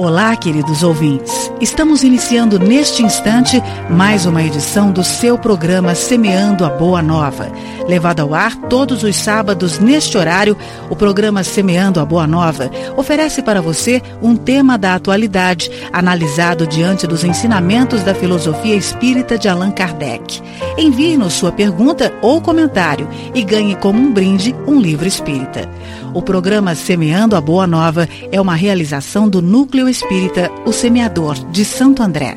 [0.00, 1.50] Olá, queridos ouvintes.
[1.60, 7.50] Estamos iniciando neste instante mais uma edição do seu programa Semeando a Boa Nova.
[7.88, 10.56] Levado ao ar todos os sábados neste horário,
[10.88, 17.04] o programa Semeando a Boa Nova oferece para você um tema da atualidade, analisado diante
[17.04, 20.40] dos ensinamentos da filosofia espírita de Allan Kardec.
[20.76, 25.68] Envie-nos sua pergunta ou comentário e ganhe como um brinde um livro espírita.
[26.14, 31.64] O programa Semeando a Boa Nova é uma realização do Núcleo Espírita O Semeador de
[31.64, 32.36] Santo André.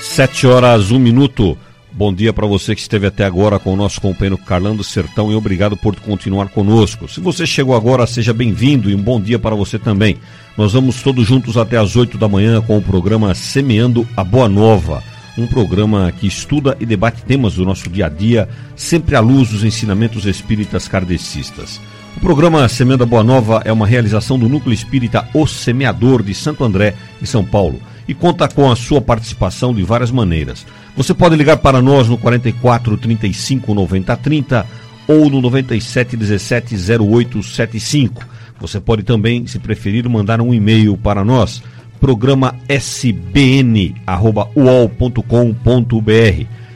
[0.00, 1.56] Sete horas, um minuto.
[1.94, 5.34] Bom dia para você que esteve até agora com o nosso companheiro Carlando Sertão e
[5.34, 7.06] obrigado por continuar conosco.
[7.06, 10.16] Se você chegou agora, seja bem-vindo e um bom dia para você também.
[10.56, 14.48] Nós vamos todos juntos até às 8 da manhã com o programa Semeando a Boa
[14.48, 15.02] Nova,
[15.36, 19.50] um programa que estuda e debate temas do nosso dia a dia, sempre à luz
[19.50, 21.78] dos ensinamentos espíritas kardecistas.
[22.16, 26.34] O programa Semeando a Boa Nova é uma realização do Núcleo Espírita O Semeador de
[26.34, 27.78] Santo André, em São Paulo,
[28.12, 30.66] e conta com a sua participação de várias maneiras.
[30.94, 34.66] Você pode ligar para nós no 44 35 90 30
[35.08, 38.22] ou no 97 17 08 75.
[38.60, 41.62] Você pode também, se preferir, mandar um e-mail para nós,
[41.98, 43.94] programa sbn@uol.com.br.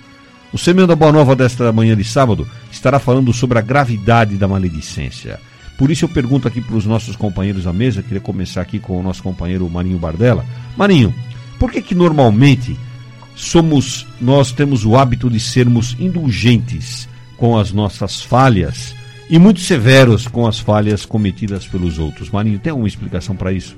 [0.53, 4.49] O Semeando da Boa Nova desta manhã de sábado estará falando sobre a gravidade da
[4.49, 5.39] maledicência.
[5.79, 8.99] Por isso eu pergunto aqui para os nossos companheiros à mesa, queria começar aqui com
[8.99, 10.45] o nosso companheiro Marinho Bardella.
[10.77, 11.15] Marinho,
[11.59, 12.77] por que que normalmente
[13.35, 17.09] somos nós temos o hábito de sermos indulgentes
[17.41, 18.95] com as nossas falhas
[19.31, 22.29] e muito severos com as falhas cometidas pelos outros.
[22.29, 23.75] Marinho, tem alguma explicação para isso?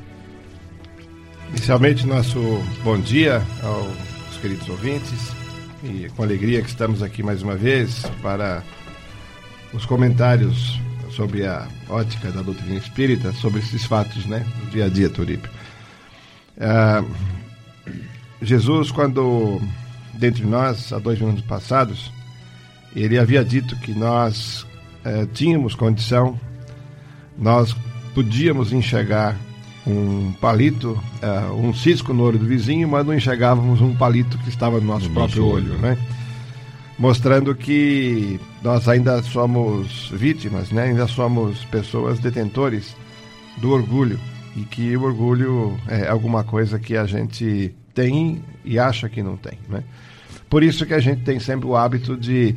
[1.51, 2.41] Inicialmente, nosso
[2.83, 5.33] bom dia aos queridos ouvintes
[5.85, 8.65] e com alegria que estamos aqui mais uma vez para
[9.73, 10.81] os comentários
[11.11, 15.51] sobre a ótica da doutrina espírita, sobre esses fatos né, do dia a dia, Turípio.
[16.61, 17.05] Ah,
[18.41, 19.61] Jesus, quando
[20.15, 22.11] dentre nós, há dois anos passados,
[22.95, 24.67] ele havia dito que nós
[25.05, 26.39] eh, tínhamos condição,
[27.39, 27.75] nós
[28.15, 29.37] podíamos enxergar
[29.87, 30.93] um palito,
[31.23, 34.87] uh, um cisco no olho do vizinho, mas não enxergávamos um palito que estava no
[34.87, 35.99] nosso no próprio nosso olho, olho, né?
[36.99, 40.85] Mostrando que nós ainda somos vítimas, né?
[40.85, 42.95] Ainda somos pessoas detentores
[43.57, 44.21] do orgulho
[44.57, 49.37] e que o orgulho é alguma coisa que a gente tem e acha que não
[49.37, 49.83] tem, né?
[50.49, 52.55] Por isso que a gente tem sempre o hábito de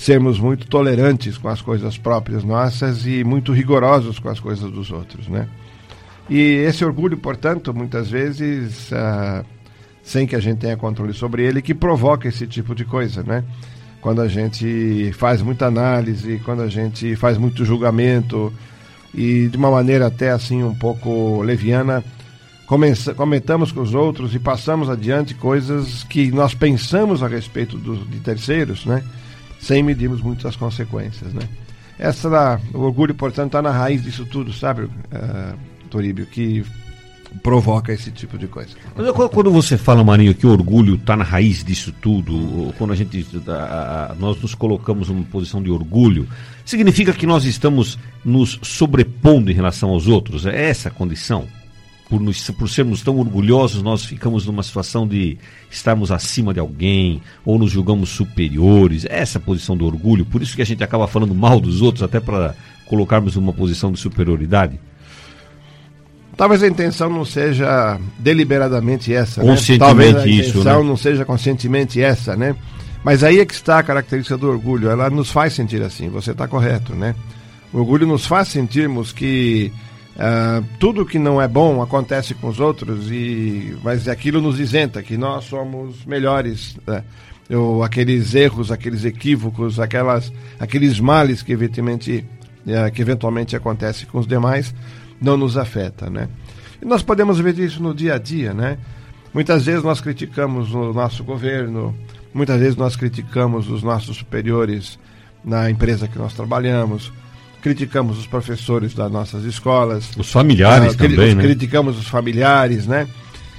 [0.00, 4.90] sermos muito tolerantes com as coisas próprias nossas e muito rigorosos com as coisas dos
[4.90, 5.46] outros, né?
[6.26, 9.44] E esse orgulho, portanto, muitas vezes, ah,
[10.02, 13.44] sem que a gente tenha controle sobre ele, que provoca esse tipo de coisa, né?
[14.00, 18.50] Quando a gente faz muita análise, quando a gente faz muito julgamento
[19.12, 22.02] e de uma maneira até assim um pouco leviana,
[23.16, 28.18] comentamos com os outros e passamos adiante coisas que nós pensamos a respeito do, de
[28.20, 29.04] terceiros, né?
[29.60, 31.42] Sem medirmos muito as consequências, né?
[31.98, 34.90] Essa, o orgulho, portanto, está na raiz disso tudo, sabe, uh,
[35.90, 36.64] Toríbio, que
[37.42, 38.70] provoca esse tipo de coisa.
[38.96, 42.96] Mas quando você fala, Marinho, que o orgulho está na raiz disso tudo, quando a
[42.96, 46.26] gente a, a, nós nos colocamos numa posição de orgulho,
[46.64, 50.46] significa que nós estamos nos sobrepondo em relação aos outros?
[50.46, 51.46] É essa a condição?
[52.10, 55.38] Por, nos, por sermos tão orgulhosos, nós ficamos numa situação de
[55.70, 59.06] estarmos acima de alguém ou nos julgamos superiores.
[59.06, 62.02] É essa posição do orgulho, por isso que a gente acaba falando mal dos outros,
[62.02, 64.80] até para colocarmos numa posição de superioridade.
[66.36, 69.42] Talvez a intenção não seja deliberadamente essa.
[69.42, 69.50] Né?
[69.50, 70.26] Conscientemente né?
[70.26, 70.58] isso.
[70.58, 70.88] A intenção né?
[70.88, 72.56] não seja conscientemente essa, né?
[73.04, 74.90] Mas aí é que está a característica do orgulho.
[74.90, 76.08] Ela nos faz sentir assim.
[76.08, 77.14] Você está correto, né?
[77.72, 79.72] O orgulho nos faz sentirmos que
[80.20, 85.02] uh, tudo que não é bom acontece com os outros e mas aquilo nos isenta,
[85.02, 86.76] que nós somos melhores.
[86.86, 87.02] Né?
[87.48, 92.24] Eu, aqueles erros, aqueles equívocos, aquelas, aqueles males que eventualmente,
[92.66, 94.72] uh, que eventualmente acontecem com os demais
[95.20, 96.28] não nos afeta, né?
[96.80, 98.78] E nós podemos ver isso no dia a dia, né?
[99.34, 101.94] Muitas vezes nós criticamos o nosso governo,
[102.32, 104.98] muitas vezes nós criticamos os nossos superiores
[105.44, 107.12] na empresa que nós trabalhamos,
[107.60, 111.42] criticamos os professores das nossas escolas, os familiares uh, também, né?
[111.42, 113.06] Criticamos os familiares, né?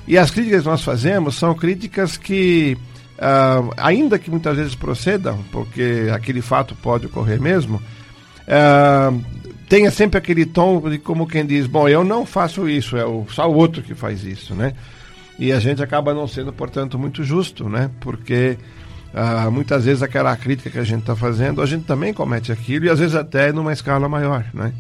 [0.07, 2.77] E as críticas que nós fazemos são críticas que,
[3.18, 7.81] uh, ainda que muitas vezes procedam, porque aquele fato pode ocorrer mesmo,
[8.48, 9.24] uh,
[9.69, 13.25] tenha sempre aquele tom de como quem diz, bom, eu não faço isso, é o,
[13.30, 14.74] só o outro que faz isso, né?
[15.39, 17.89] E a gente acaba não sendo, portanto, muito justo, né?
[18.00, 18.57] Porque
[19.13, 22.85] ah, muitas vezes aquela crítica que a gente está fazendo, a gente também comete aquilo
[22.85, 24.73] e às vezes até numa escala maior, né?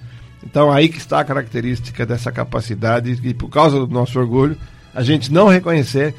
[0.43, 4.57] Então aí que está a característica dessa capacidade e por causa do nosso orgulho,
[4.93, 6.15] a gente não reconhecer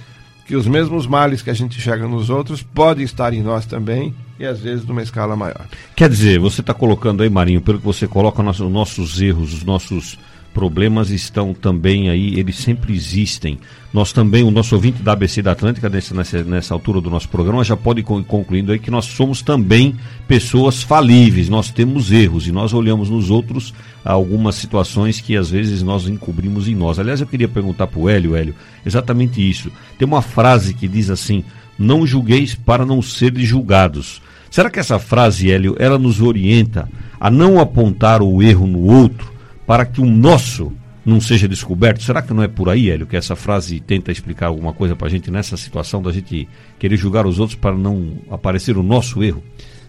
[0.46, 4.14] que os mesmos males que a gente enxerga nos outros podem estar em nós também
[4.38, 5.66] e às vezes numa escala maior.
[5.96, 9.64] Quer dizer, você está colocando aí, Marinho, pelo que você coloca, os nossos erros, os
[9.64, 10.18] nossos
[10.52, 13.58] problemas estão também aí, eles sempre existem.
[13.92, 17.64] Nós também, o nosso ouvinte da ABC da Atlântica, nessa, nessa, altura do nosso programa,
[17.64, 19.96] já pode ir concluindo aí que nós somos também
[20.26, 25.82] pessoas falíveis, nós temos erros e nós olhamos nos outros algumas situações que às vezes
[25.82, 26.98] nós encobrimos em nós.
[26.98, 28.54] Aliás, eu queria perguntar para o Hélio, Hélio,
[28.84, 29.70] exatamente isso.
[29.98, 31.44] Tem uma frase que diz assim:
[31.78, 34.22] não julgueis para não seres julgados.
[34.50, 36.88] Será que essa frase, Hélio, ela nos orienta
[37.18, 39.31] a não apontar o erro no outro,
[39.72, 40.70] para que o nosso
[41.02, 42.02] não seja descoberto?
[42.02, 45.06] Será que não é por aí, Hélio, que essa frase tenta explicar alguma coisa para
[45.06, 46.46] a gente nessa situação da gente
[46.78, 49.42] querer julgar os outros para não aparecer o nosso erro?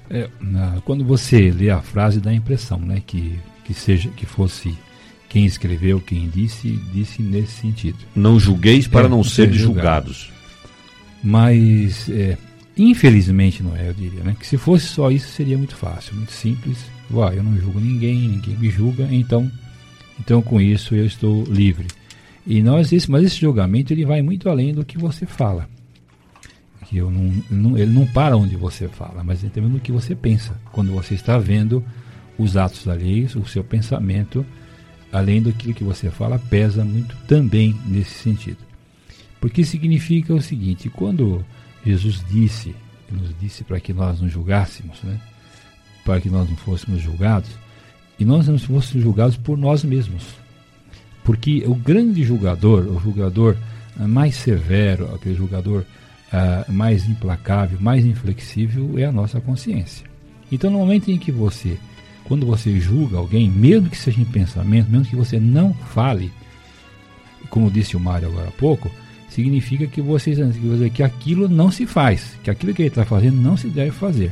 [0.09, 0.29] É,
[0.85, 4.73] quando você lê a frase dá a impressão, né, que que seja que fosse
[5.27, 7.97] quem escreveu, quem disse, disse nesse sentido.
[8.15, 10.31] Não julgueis para é, não ser julgados.
[11.21, 12.37] Mas é,
[12.77, 14.33] infelizmente não é, eu diria, né?
[14.39, 16.77] Que se fosse só isso seria muito fácil, muito simples.
[17.11, 19.51] Uai, eu não julgo ninguém, ninguém me julga, então
[20.19, 21.87] então, com isso, eu estou livre.
[22.45, 25.67] E nós, esse, mas esse julgamento ele vai muito além do que você fala.
[26.85, 30.15] Que eu não, não, ele não para onde você fala, mas também no que você
[30.15, 30.59] pensa.
[30.71, 31.83] Quando você está vendo
[32.37, 34.45] os atos alheios, o seu pensamento,
[35.11, 38.57] além do que você fala, pesa muito também nesse sentido.
[39.39, 41.43] Porque significa o seguinte: quando
[41.85, 42.75] Jesus disse,
[43.11, 45.19] nos disse para que nós não julgássemos, né?
[46.03, 47.49] para que nós não fôssemos julgados,
[48.23, 50.23] e nós não fôssemos julgados por nós mesmos.
[51.25, 53.57] Porque o grande julgador, o julgador
[53.99, 60.05] ah, mais severo, aquele julgador uh, mais implacável, mais inflexível, é a nossa consciência.
[60.49, 61.77] Então, no momento em que você,
[62.23, 66.31] quando você julga alguém, mesmo que seja em pensamento, mesmo que você não fale,
[67.49, 68.89] como disse o Mário agora há pouco,
[69.29, 70.33] significa que você,
[70.93, 74.31] que aquilo não se faz, que aquilo que ele está fazendo não se deve fazer.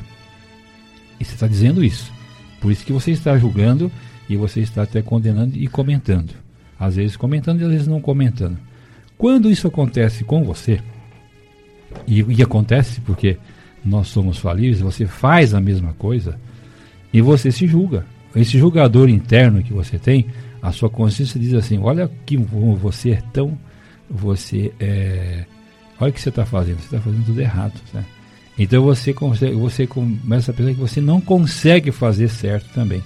[1.19, 2.20] E você está dizendo isso.
[2.61, 3.91] Por isso que você está julgando
[4.29, 6.33] e você está até condenando e comentando.
[6.79, 8.57] Às vezes comentando e às vezes não comentando.
[9.17, 10.79] Quando isso acontece com você,
[12.07, 13.37] e, e acontece porque
[13.83, 16.39] nós somos falíveis, você faz a mesma coisa
[17.11, 18.05] e você se julga.
[18.35, 20.27] Esse julgador interno que você tem,
[20.61, 23.57] a sua consciência diz assim: olha que você é tão.
[24.09, 25.45] Você é.
[25.99, 27.73] Olha o que você está fazendo, você está fazendo tudo errado.
[27.93, 28.05] Né?
[28.57, 33.01] Então você, consegue, você começa a pensar que você não consegue fazer certo também.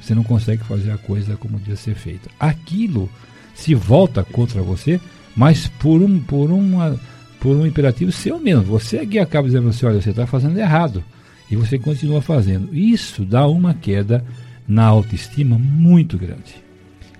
[0.00, 2.30] Você não consegue fazer a coisa como devia ser feita.
[2.38, 3.08] Aquilo
[3.54, 5.00] se volta contra você,
[5.36, 6.98] mas por um, por uma,
[7.40, 8.64] por um imperativo seu mesmo.
[8.64, 11.02] Você que acaba dizendo assim, olha, você está fazendo errado.
[11.50, 12.74] E você continua fazendo.
[12.74, 14.24] Isso dá uma queda
[14.66, 16.56] na autoestima muito grande.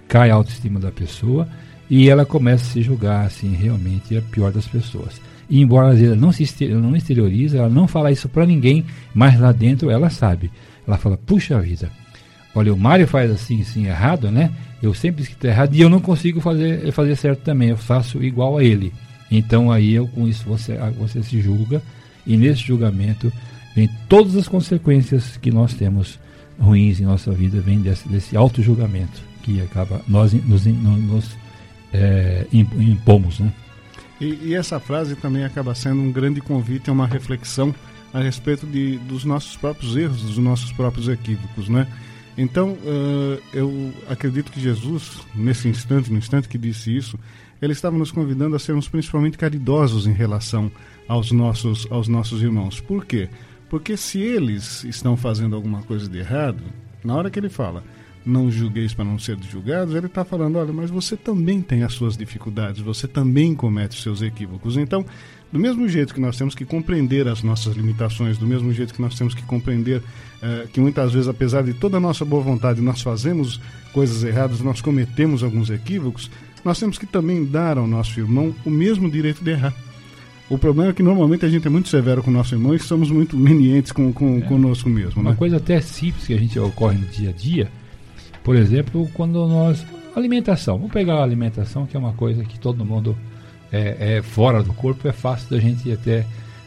[0.07, 1.49] Cai a autoestima da pessoa
[1.91, 5.21] e ela começa a se julgar assim, realmente a pior das pessoas.
[5.49, 9.51] E embora ela não se não exterioriza, ela não fala isso para ninguém, mas lá
[9.51, 10.51] dentro ela sabe.
[10.87, 11.91] Ela fala: "Puxa vida,
[12.55, 14.51] olha, o Mário faz assim, assim errado, né?
[14.83, 17.71] Eu sempre tá errado e eu não consigo fazer fazer certo também.
[17.71, 18.93] Eu faço igual a ele.
[19.31, 21.83] Então aí eu com isso você você se julga
[22.27, 23.33] e nesse julgamento
[23.75, 26.19] vem todas as consequências que nós temos
[26.59, 31.37] ruins em nossa vida vem desse, desse auto julgamento que acaba nós nos, nos
[31.93, 33.53] é, impomos, né?
[34.21, 37.75] E, e, essa frase também acaba sendo um grande convite a uma reflexão
[38.13, 41.87] a respeito de, dos nossos próprios erros, dos nossos próprios equívocos, né?
[42.37, 47.19] Então, uh, eu acredito que Jesus, nesse instante, no instante que disse isso,
[47.61, 50.71] ele estava nos convidando a sermos principalmente caridosos em relação
[51.09, 52.81] aos nossos, aos nossos irmãos.
[52.81, 53.29] Por quê?
[53.69, 56.63] Porque se eles estão fazendo alguma coisa de errado,
[57.05, 57.83] na hora que ele fala,
[58.29, 61.95] não julgueis para não ser julgados, ele está falando, olha, mas você também tem as
[61.95, 64.77] suas dificuldades, você também comete os seus equívocos.
[64.77, 65.05] Então,
[65.51, 69.01] do mesmo jeito que nós temos que compreender as nossas limitações, do mesmo jeito que
[69.01, 72.83] nós temos que compreender uh, que muitas vezes, apesar de toda a nossa boa vontade,
[72.83, 73.61] nós fazemos
[73.93, 76.31] coisas erradas, nós cometemos alguns equívocos,
[76.65, 79.75] nós temos que também dar ao nosso irmão o mesmo direito de errar.
[80.51, 82.79] O problema é que normalmente a gente é muito severo com o nosso irmão e
[82.79, 84.41] somos muito lenientes com, com é.
[84.41, 85.21] conosco mesmo.
[85.21, 85.37] Uma né?
[85.37, 87.71] coisa até simples que a gente ocorre no dia a dia,
[88.49, 89.85] por exemplo, quando nós.
[90.17, 90.79] Alimentação.
[90.79, 93.15] Vamos pegar a alimentação, que é uma coisa que todo mundo
[93.71, 96.25] é, é fora do corpo, é fácil da gente até.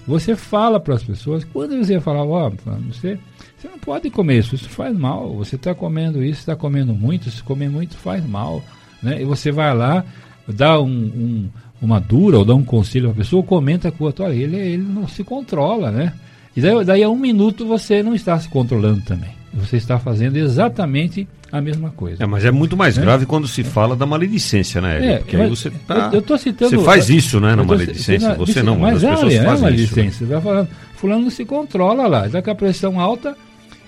[0.07, 2.51] Você fala para as pessoas, quando você fala, ó, oh,
[2.93, 3.17] você,
[3.57, 5.35] você não pode comer isso, isso faz mal.
[5.37, 8.61] Você está comendo isso, está comendo muito, se comer muito faz mal.
[9.01, 9.23] Né?
[9.23, 10.05] E você vai lá,
[10.47, 11.49] dá um, um,
[11.81, 14.83] uma dura ou dá um conselho para a pessoa, comenta com o olha, ele, ele
[14.83, 16.13] não se controla, né?
[16.55, 19.40] E daí, daí a um minuto você não está se controlando também.
[19.53, 22.23] Você está fazendo exatamente a mesma coisa.
[22.23, 23.01] É, mas é muito mais é?
[23.01, 25.15] grave quando se fala da maledicência, né?
[25.15, 28.33] É, Porque aí você tá, eu, eu citando, Você faz isso, né, na maledicência?
[28.35, 30.07] Você não, mas as é, pessoas é fazem maledicência.
[30.07, 30.23] isso.
[30.23, 30.27] Né?
[30.29, 33.35] Você vai falando, fulano não se controla lá, está com a pressão alta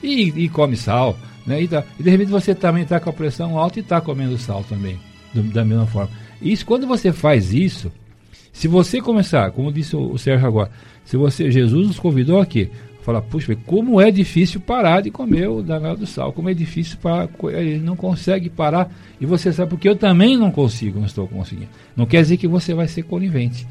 [0.02, 1.18] e, e come sal.
[1.48, 1.62] Né?
[1.62, 4.38] E, tá, e de repente você também está com a pressão alta e está comendo
[4.38, 5.00] sal também,
[5.34, 6.10] do, da mesma forma.
[6.42, 7.90] Isso, quando você faz isso,
[8.52, 10.70] se você começar, como disse o, o Sérgio agora,
[11.06, 12.70] se você, Jesus nos convidou aqui,
[13.04, 16.98] Fala, puxa, como é difícil parar de comer o danado do sal, como é difícil
[17.02, 18.90] parar, ele não consegue parar.
[19.20, 21.70] E você sabe porque eu também não consigo, não estou conseguindo.
[21.98, 23.68] Não quer dizer que você vai ser conivente.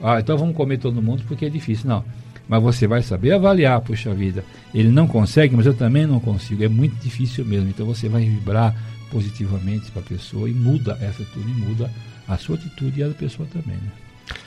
[0.00, 1.88] Ah, então vamos comer todo mundo porque é difícil.
[1.88, 2.04] Não.
[2.48, 4.44] Mas você vai saber avaliar, puxa vida.
[4.72, 6.62] Ele não consegue, mas eu também não consigo.
[6.62, 7.68] É muito difícil mesmo.
[7.68, 8.72] Então você vai vibrar
[9.10, 11.90] positivamente para a pessoa e muda essa atitude, muda
[12.28, 13.76] a sua atitude e a da pessoa também.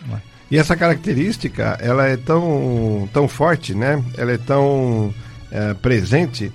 [0.08, 0.22] Né?
[0.52, 4.04] E essa característica, ela é tão, tão forte, né?
[4.18, 5.14] Ela é tão
[5.52, 6.52] é, presente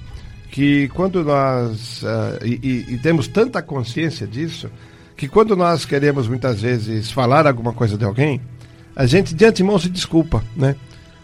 [0.50, 4.70] que quando nós uh, e, e, temos tanta consciência disso
[5.16, 8.40] que quando nós queremos muitas vezes falar alguma coisa de alguém,
[8.94, 10.76] a gente de antemão se desculpa, né?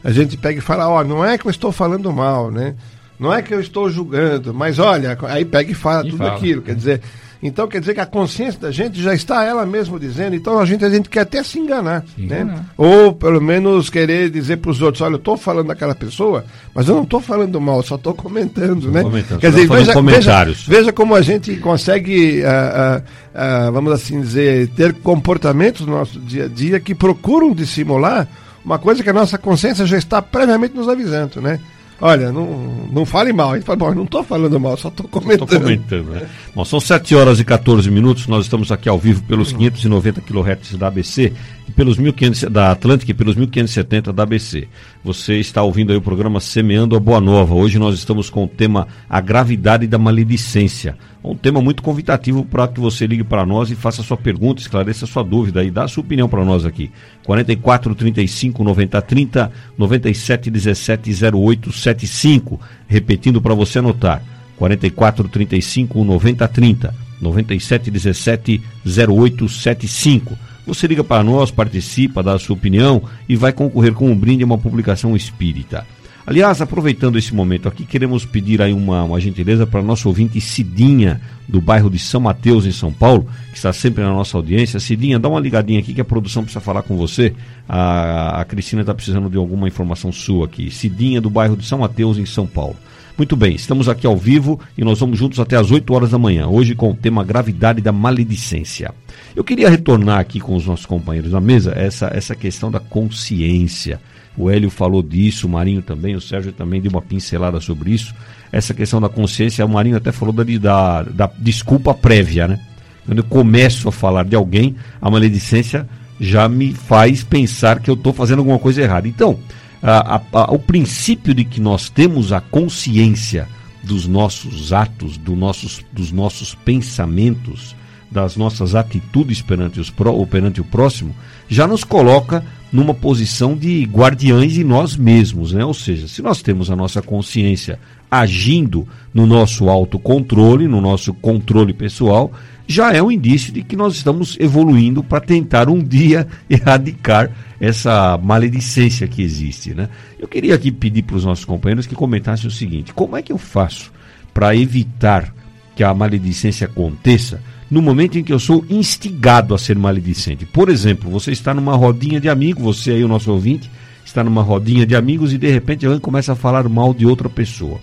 [0.02, 2.74] A gente pega e fala, ó, oh, não é que eu estou falando mal, né?
[3.18, 6.36] Não é que eu estou julgando, mas olha, aí pega e fala e tudo fala.
[6.36, 7.02] aquilo, quer dizer,
[7.42, 10.66] então quer dizer que a consciência da gente já está ela mesma dizendo, então a
[10.66, 12.04] gente, a gente quer até se enganar.
[12.14, 12.42] Se né?
[12.42, 12.66] enganar.
[12.76, 16.44] Ou pelo menos querer dizer para os outros, olha, eu estou falando daquela pessoa,
[16.74, 19.02] mas eu não estou falando mal, só estou comentando, né?
[19.02, 20.66] Comentando, quer dizer, veja, comentários.
[20.66, 25.92] Veja, veja, como a gente consegue, uh, uh, uh, vamos assim dizer, ter comportamentos no
[25.92, 28.28] nosso dia a dia que procuram dissimular
[28.64, 31.58] uma coisa que a nossa consciência já está previamente nos avisando, né?
[32.00, 33.54] Olha, não, não fale mal.
[33.54, 35.48] Ele fala, bom, eu não estou falando mal, só estou comentando.
[35.48, 36.26] Estou comentando, né?
[36.54, 40.76] Bom, são 7 horas e 14 minutos, nós estamos aqui ao vivo pelos 590 kHz
[40.76, 41.32] da ABC
[41.68, 44.66] e pelos 1500 da Atlântica e pelos 1570 da ABC.
[45.04, 47.54] Você está ouvindo aí o programa Semeando a Boa Nova.
[47.54, 50.96] Hoje nós estamos com o tema A Gravidade da Maledicência.
[51.22, 55.06] Um tema muito convidativo para que você ligue para nós e faça sua pergunta, esclareça
[55.06, 56.90] sua dúvida e dá a sua opinião para nós aqui.
[57.24, 62.60] 44 35 90 30 97 17 08 75.
[62.86, 64.22] Repetindo para você anotar.
[64.56, 68.62] 44 35 90 30 97 17
[69.08, 70.36] 08 75.
[70.66, 74.42] Você liga para nós, participa, dá a sua opinião e vai concorrer com um brinde
[74.42, 75.86] a uma publicação espírita.
[76.30, 81.20] Aliás, aproveitando esse momento aqui, queremos pedir aí uma, uma gentileza para nosso ouvinte Cidinha,
[81.48, 84.78] do bairro de São Mateus, em São Paulo, que está sempre na nossa audiência.
[84.78, 87.34] Cidinha, dá uma ligadinha aqui que a produção precisa falar com você.
[87.68, 90.70] A, a Cristina está precisando de alguma informação sua aqui.
[90.70, 92.76] Cidinha, do bairro de São Mateus, em São Paulo.
[93.18, 96.18] Muito bem, estamos aqui ao vivo e nós vamos juntos até às 8 horas da
[96.18, 98.94] manhã, hoje com o tema Gravidade da Maledicência.
[99.34, 104.00] Eu queria retornar aqui com os nossos companheiros na mesa essa, essa questão da consciência.
[104.40, 108.14] O Hélio falou disso, o Marinho também, o Sérgio também deu uma pincelada sobre isso.
[108.50, 112.58] Essa questão da consciência, o Marinho até falou da, da, da desculpa prévia, né?
[113.04, 115.86] Quando eu começo a falar de alguém, a maledicência
[116.18, 119.06] já me faz pensar que eu estou fazendo alguma coisa errada.
[119.06, 119.38] Então,
[119.82, 123.46] a, a, a, o princípio de que nós temos a consciência
[123.82, 127.76] dos nossos atos, do nossos, dos nossos pensamentos,
[128.10, 129.92] das nossas atitudes perante, os,
[130.28, 131.14] perante o próximo,
[131.48, 135.64] já nos coloca numa posição de guardiães de nós mesmos, né?
[135.64, 137.78] Ou seja, se nós temos a nossa consciência
[138.10, 142.32] agindo no nosso autocontrole, no nosso controle pessoal,
[142.66, 148.18] já é um indício de que nós estamos evoluindo para tentar um dia erradicar essa
[148.18, 149.88] maledicência que existe, né?
[150.18, 153.32] Eu queria aqui pedir para os nossos companheiros que comentassem o seguinte: como é que
[153.32, 153.92] eu faço
[154.32, 155.34] para evitar
[155.74, 157.40] que a maledicência aconteça
[157.70, 160.44] no momento em que eu sou instigado a ser maledicente.
[160.44, 163.70] Por exemplo, você está numa rodinha de amigos, você aí, o nosso ouvinte,
[164.04, 167.28] está numa rodinha de amigos e de repente alguém começa a falar mal de outra
[167.28, 167.78] pessoa.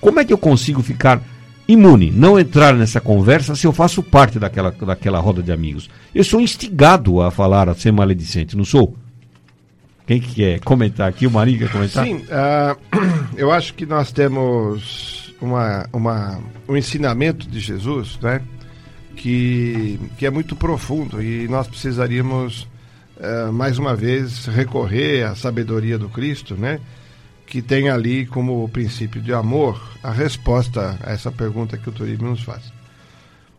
[0.00, 1.20] Como é que eu consigo ficar
[1.66, 5.90] imune, não entrar nessa conversa se eu faço parte daquela, daquela roda de amigos?
[6.14, 8.96] Eu sou instigado a falar, a ser maledicente, não sou?
[10.06, 11.26] Quem que quer comentar aqui?
[11.26, 12.04] O Marinho quer comentar?
[12.04, 12.76] Sim, uh,
[13.36, 18.40] eu acho que nós temos uma, uma, um ensinamento de Jesus, né?
[19.22, 22.66] Que, que é muito profundo e nós precisaríamos,
[23.18, 26.80] uh, mais uma vez, recorrer à sabedoria do Cristo, né?
[27.46, 32.30] que tem ali como princípio de amor a resposta a essa pergunta que o Turismo
[32.30, 32.66] nos faz.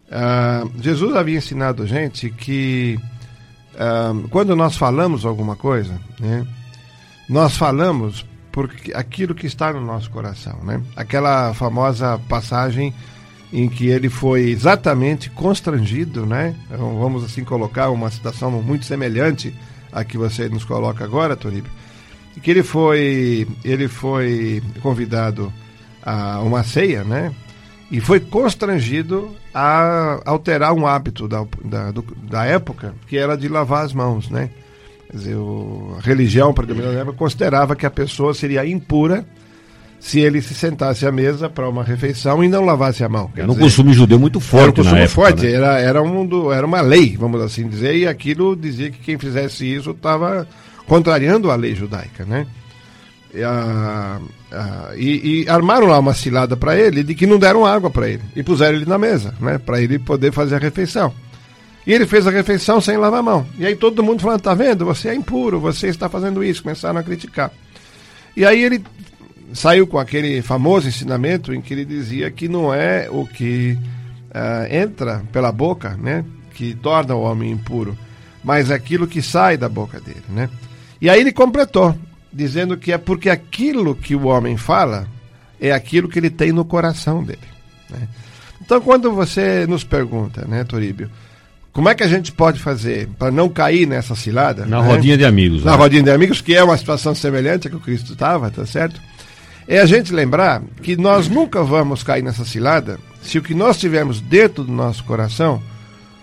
[0.09, 2.99] Uh, Jesus havia ensinado a gente que
[3.75, 6.45] uh, quando nós falamos alguma coisa, né,
[7.29, 10.79] nós falamos porque aquilo que está no nosso coração, né?
[10.95, 12.93] Aquela famosa passagem
[13.53, 16.55] em que ele foi exatamente constrangido, né?
[16.65, 19.53] Então, vamos assim colocar uma situação muito semelhante
[19.91, 21.71] à que você nos coloca agora, Toribio.
[22.41, 25.53] Que ele foi, ele foi convidado
[26.01, 27.31] a uma ceia, né?
[27.91, 33.47] E foi constrangido a alterar um hábito da, da, do, da época, que era de
[33.47, 34.49] lavar as mãos, né?
[35.11, 39.23] Quer dizer, o, a religião, época, considerava que a pessoa seria impura
[40.03, 43.31] se ele se sentasse à mesa para uma refeição e não lavasse a mão.
[43.37, 45.51] Era um costume judeu muito forte, era um costume época, forte, né?
[45.53, 49.17] era, era, um do, era uma lei, vamos assim dizer, e aquilo dizia que quem
[49.17, 50.45] fizesse isso estava
[50.85, 52.45] contrariando a lei judaica, né?
[53.33, 54.19] E, a,
[54.51, 58.09] a, e, e armaram lá uma cilada para ele de que não deram água para
[58.09, 59.57] ele e puseram ele na mesa, né?
[59.57, 61.13] Para ele poder fazer a refeição.
[61.87, 63.47] E ele fez a refeição sem lavar a mão.
[63.57, 64.83] E aí todo mundo falando, tá vendo?
[64.83, 66.61] Você é impuro, você está fazendo isso.
[66.61, 67.51] Começaram a criticar.
[68.35, 68.83] E aí ele
[69.53, 73.77] saiu com aquele famoso ensinamento em que ele dizia que não é o que
[74.29, 77.97] uh, entra pela boca, né, que torna o homem impuro,
[78.43, 80.49] mas aquilo que sai da boca dele, né?
[80.99, 81.95] E aí ele completou,
[82.31, 85.07] dizendo que é porque aquilo que o homem fala
[85.59, 87.39] é aquilo que ele tem no coração dele.
[87.89, 88.07] Né?
[88.61, 91.09] Então, quando você nos pergunta, né, Toríbio,
[91.73, 94.65] como é que a gente pode fazer para não cair nessa cilada?
[94.65, 94.87] Na né?
[94.87, 95.63] rodinha de amigos.
[95.63, 95.77] Na né?
[95.77, 99.01] rodinha de amigos, que é uma situação semelhante à que o Cristo estava, tá certo?
[99.67, 103.77] É a gente lembrar que nós nunca vamos cair nessa cilada se o que nós
[103.77, 105.61] tivermos dentro do nosso coração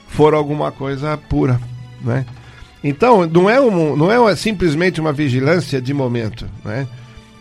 [0.09, 1.61] for alguma coisa pura,
[2.03, 2.27] né?
[2.83, 6.87] Então, não é, um, não é simplesmente uma vigilância de momento, né?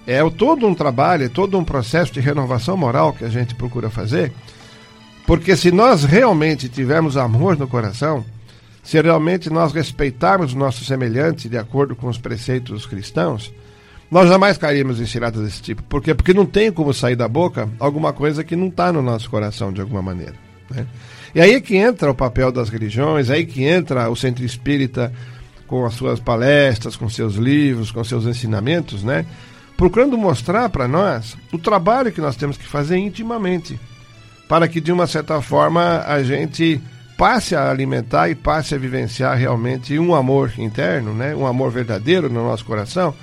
[0.05, 3.89] É todo um trabalho, é todo um processo de renovação moral que a gente procura
[3.89, 4.31] fazer,
[5.25, 8.25] porque se nós realmente tivermos amor no coração,
[8.81, 13.53] se realmente nós respeitarmos o nosso semelhante de acordo com os preceitos cristãos,
[14.11, 15.83] nós jamais cairíamos em ciladas desse tipo.
[15.83, 16.15] Por quê?
[16.15, 19.71] Porque não tem como sair da boca alguma coisa que não está no nosso coração
[19.71, 20.33] de alguma maneira.
[20.69, 20.85] Né?
[21.33, 25.13] E aí é que entra o papel das religiões, aí que entra o centro espírita
[25.67, 29.25] com as suas palestras, com seus livros, com seus ensinamentos, né?
[29.77, 33.79] Procurando mostrar para nós o trabalho que nós temos que fazer intimamente,
[34.47, 36.81] para que de uma certa forma a gente
[37.15, 41.35] passe a alimentar e passe a vivenciar realmente um amor interno, né?
[41.35, 43.13] Um amor verdadeiro no nosso coração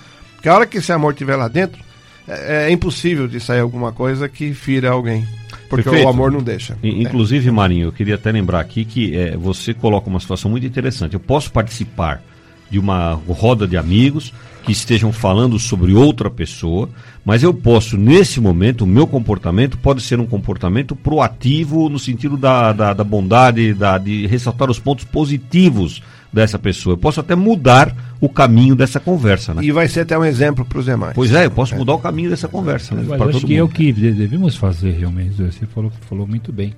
[0.47, 1.83] porque a hora que esse amor estiver lá dentro,
[2.29, 5.27] é, é, impossível de sair alguma coisa que fira alguém.
[5.69, 6.07] Porque Perfeito.
[6.07, 6.79] o amor não deixa.
[6.85, 7.51] Inclusive, é.
[7.51, 11.15] Marinho, eu queria até lembrar aqui que é, você coloca uma situação muito interessante.
[11.15, 12.23] Eu posso participar
[12.71, 14.33] de uma roda de amigos
[14.63, 16.89] que estejam falando sobre outra pessoa,
[17.25, 22.37] mas eu posso, nesse momento, o meu comportamento pode ser um comportamento proativo no sentido
[22.37, 26.01] da, da, da bondade, da, de ressaltar os pontos positivos
[26.37, 26.92] dessa pessoa.
[26.92, 29.64] Eu posso até mudar o caminho dessa conversa, né?
[29.64, 31.14] E vai ser até um exemplo para os demais.
[31.14, 31.79] Pois é, eu posso é.
[31.79, 33.03] mudar o caminho dessa conversa, né?
[33.09, 33.59] Mas acho que mundo.
[33.59, 35.42] é o que devemos fazer realmente.
[35.42, 36.75] Você falou, falou muito bem.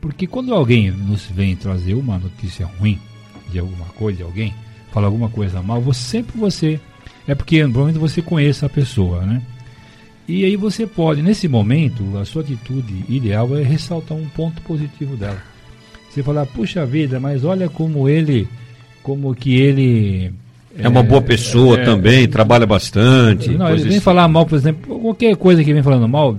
[0.00, 2.98] Porque quando alguém nos vem trazer uma notícia ruim
[3.52, 4.54] de alguma coisa, de alguém,
[4.90, 6.80] fala alguma coisa mal, você, sempre você.
[7.26, 9.42] É porque provavelmente você conhece a pessoa, né?
[10.26, 15.14] E aí você pode, nesse momento, a sua atitude ideal é ressaltar um ponto positivo
[15.14, 15.42] dela.
[16.08, 18.48] Você falar, puxa vida, mas olha como ele,
[19.08, 20.30] como que ele
[20.76, 23.48] é uma boa pessoa é, também, é, trabalha bastante.
[23.48, 24.00] Não, ele vem assim.
[24.00, 26.36] falar mal, por exemplo, qualquer coisa que vem falando mal,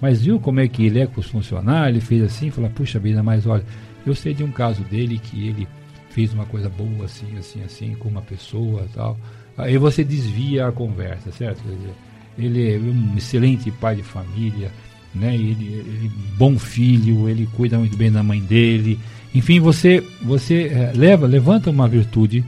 [0.00, 2.98] mas viu como é que ele é com os funcionários, ele fez assim, fala, puxa
[2.98, 3.62] vida, mas olha,
[4.04, 5.68] eu sei de um caso dele que ele
[6.10, 9.16] fez uma coisa boa assim, assim, assim, com uma pessoa tal.
[9.56, 11.62] Aí você desvia a conversa, certo?
[12.36, 14.72] Ele é um excelente pai de família,
[15.14, 15.36] né?
[15.36, 18.98] Ele, ele bom filho, ele cuida muito bem da mãe dele.
[19.34, 22.44] Enfim, você você é, leva, levanta uma virtude,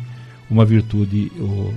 [0.50, 1.74] uma virtude o,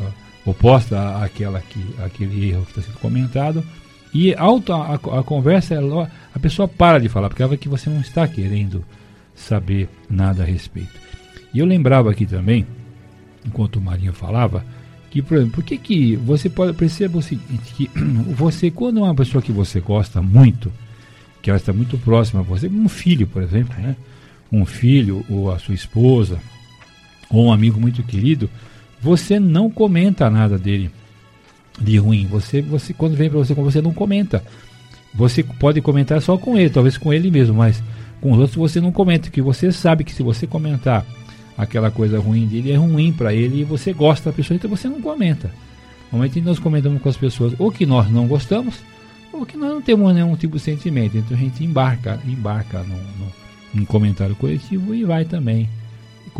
[0.00, 3.64] a, oposta àquela que aquele erro que está sendo comentado
[4.12, 5.78] e alto a, a, conversa,
[6.34, 8.84] a pessoa para de falar, porque ela vê que você não está querendo
[9.34, 11.00] saber nada a respeito.
[11.54, 12.66] E eu lembrava aqui também,
[13.46, 14.64] enquanto o Marinho falava,
[15.10, 17.90] que, por exemplo, por que, que você pode perceber o seguinte, que
[18.34, 20.72] você, quando é uma pessoa que você gosta muito,
[21.40, 23.96] que ela está muito próxima a você, um filho, por exemplo, né?
[24.52, 26.38] Um filho, ou a sua esposa,
[27.30, 28.50] ou um amigo muito querido,
[29.00, 30.90] você não comenta nada dele
[31.80, 32.26] de ruim.
[32.26, 34.44] Você, você quando vem para você, você não comenta.
[35.14, 37.82] Você pode comentar só com ele, talvez com ele mesmo, mas
[38.20, 41.04] com os outros você não comenta, que você sabe que se você comentar
[41.56, 44.88] aquela coisa ruim dele é ruim para ele e você gosta da pessoa, então você
[44.88, 45.50] não comenta.
[46.12, 48.76] Normalmente nós comentamos com as pessoas ou que nós não gostamos
[49.32, 51.16] ou que nós não temos nenhum tipo de sentimento.
[51.16, 53.32] Então a gente embarca, embarca no, no,
[53.72, 55.68] num comentário coletivo e vai também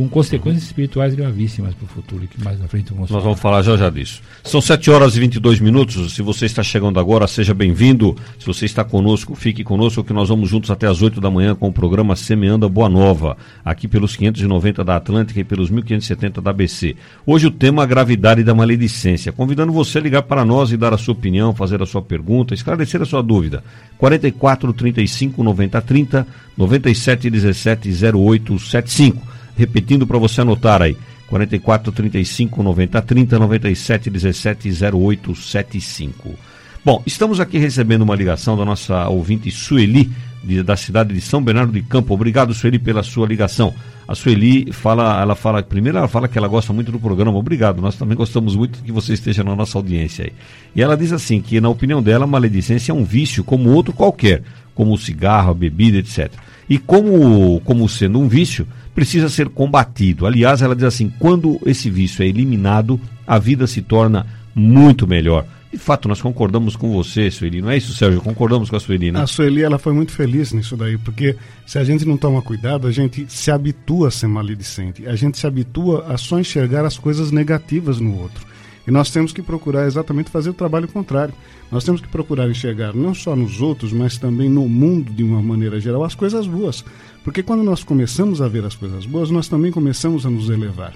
[0.00, 3.60] com consequências espirituais gravíssimas para o futuro, que mais na frente vamos Nós vamos falar
[3.60, 4.22] já já disso.
[4.42, 6.14] São 7 horas e 22 minutos.
[6.14, 8.16] Se você está chegando agora, seja bem-vindo.
[8.38, 11.54] Se você está conosco, fique conosco, que nós vamos juntos até as 8 da manhã
[11.54, 16.40] com o programa Semeando a Boa Nova, aqui pelos 590 da Atlântica e pelos 1570
[16.40, 16.96] da ABC.
[17.26, 19.32] Hoje o tema a gravidade da maledicência.
[19.32, 22.54] Convidando você a ligar para nós e dar a sua opinião, fazer a sua pergunta,
[22.54, 23.62] esclarecer a sua dúvida.
[23.98, 30.96] 44 35 90 30 97 17 08 75 repetindo para você anotar aí.
[31.28, 36.34] 44 35 90 30 97 17 08 75.
[36.82, 40.10] Bom, estamos aqui recebendo uma ligação da nossa ouvinte Sueli,
[40.42, 42.14] de, da cidade de São Bernardo de Campo.
[42.14, 43.74] Obrigado, Sueli, pela sua ligação.
[44.08, 47.36] A Sueli fala, ela fala, primeiro ela fala que ela gosta muito do programa.
[47.36, 50.32] Obrigado, nós também gostamos muito que você esteja na nossa audiência aí.
[50.74, 54.42] E ela diz assim que na opinião dela, maledicência é um vício como outro qualquer,
[54.74, 56.32] como o cigarro, a bebida, etc.
[56.66, 60.26] E como como sendo um vício, precisa ser combatido.
[60.26, 65.44] Aliás, ela diz assim: quando esse vício é eliminado, a vida se torna muito melhor.
[65.72, 67.62] De fato, nós concordamos com você, Sueli.
[67.62, 68.20] Não é isso, Sérgio?
[68.20, 69.20] Concordamos com a Sueli, né?
[69.20, 72.88] A Sueli, ela foi muito feliz nisso daí, porque se a gente não toma cuidado,
[72.88, 75.06] a gente se habitua a ser maledicente.
[75.06, 78.50] A gente se habitua a só enxergar as coisas negativas no outro.
[78.86, 81.34] E nós temos que procurar exatamente fazer o trabalho contrário.
[81.70, 85.40] Nós temos que procurar enxergar não só nos outros, mas também no mundo de uma
[85.40, 86.84] maneira geral as coisas boas.
[87.22, 90.94] Porque quando nós começamos a ver as coisas boas, nós também começamos a nos elevar.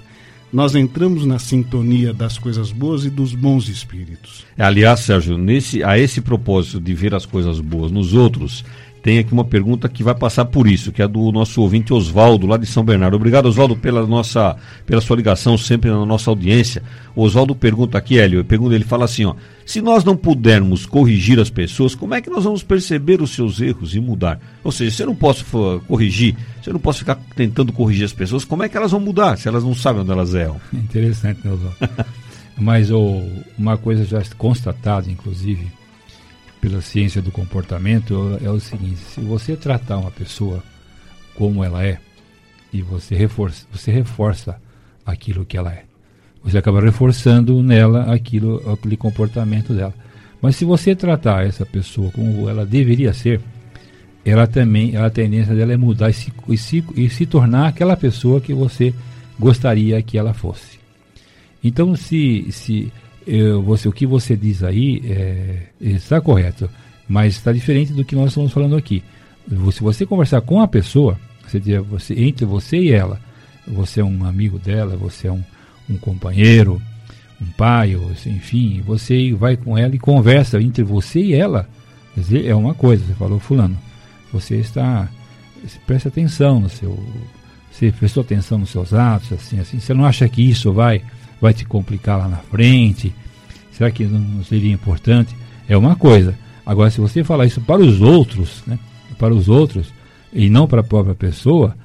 [0.51, 4.45] Nós entramos na sintonia das coisas boas e dos bons espíritos.
[4.57, 8.63] Aliás, Sérgio, nesse, a esse propósito de ver as coisas boas nos outros,
[9.05, 12.47] tem aqui uma pergunta que vai passar por isso, que é do nosso ouvinte Oswaldo,
[12.47, 13.13] lá de São Bernardo.
[13.13, 16.81] Obrigado, Oswaldo, pela, nossa, pela sua ligação sempre na nossa audiência.
[17.15, 21.39] O Oswaldo pergunta aqui, Hélio, pergunta, ele fala assim, ó, se nós não pudermos corrigir
[21.39, 24.39] as pessoas, como é que nós vamos perceber os seus erros e mudar?
[24.63, 25.45] Ou seja, se eu não posso
[25.87, 28.99] corrigir, se eu não posso ficar tentando corrigir as pessoas, como é que elas vão
[28.99, 30.59] mudar se elas não sabem onde elas erram?
[30.73, 31.77] Interessante, né, Oswaldo?
[32.57, 33.21] Mas oh,
[33.55, 35.67] uma coisa já constatada, inclusive,
[36.65, 40.63] pela ciência do comportamento é o seguinte: se você tratar uma pessoa
[41.35, 41.99] como ela é
[42.73, 44.59] e você reforça, você reforça
[45.05, 45.83] aquilo que ela é,
[46.43, 49.93] você acaba reforçando nela aquilo, aquele comportamento dela.
[50.41, 53.39] Mas se você tratar essa pessoa como ela deveria ser,
[54.25, 57.95] ela também, a tendência dela é mudar e se, e se, e se tornar aquela
[57.95, 58.91] pessoa que você
[59.39, 60.79] gostaria que ela fosse.
[61.63, 62.91] Então, se, se
[63.25, 66.69] eu, você, o que você diz aí é, está correto,
[67.07, 69.03] mas está diferente do que nós estamos falando aqui.
[69.71, 73.19] Se você conversar com a pessoa, você, você entre você e ela,
[73.67, 75.43] você é um amigo dela, você é um,
[75.89, 76.81] um companheiro,
[77.41, 81.67] um pai, ou, enfim, você vai com ela e conversa entre você e ela.
[82.15, 83.77] Dizer, é uma coisa, você falou, fulano,
[84.31, 85.09] você está,
[85.85, 86.97] preste atenção no seu,
[87.69, 91.01] você prestou atenção nos seus atos, assim, assim, você não acha que isso vai
[91.45, 93.13] vai te complicar lá na frente?
[93.71, 95.35] Será que não seria importante?
[95.69, 96.35] É uma coisa.
[96.65, 98.79] Agora, se você falar isso para os outros, né,
[99.19, 99.93] para os outros,
[100.33, 101.75] e não para a própria pessoa,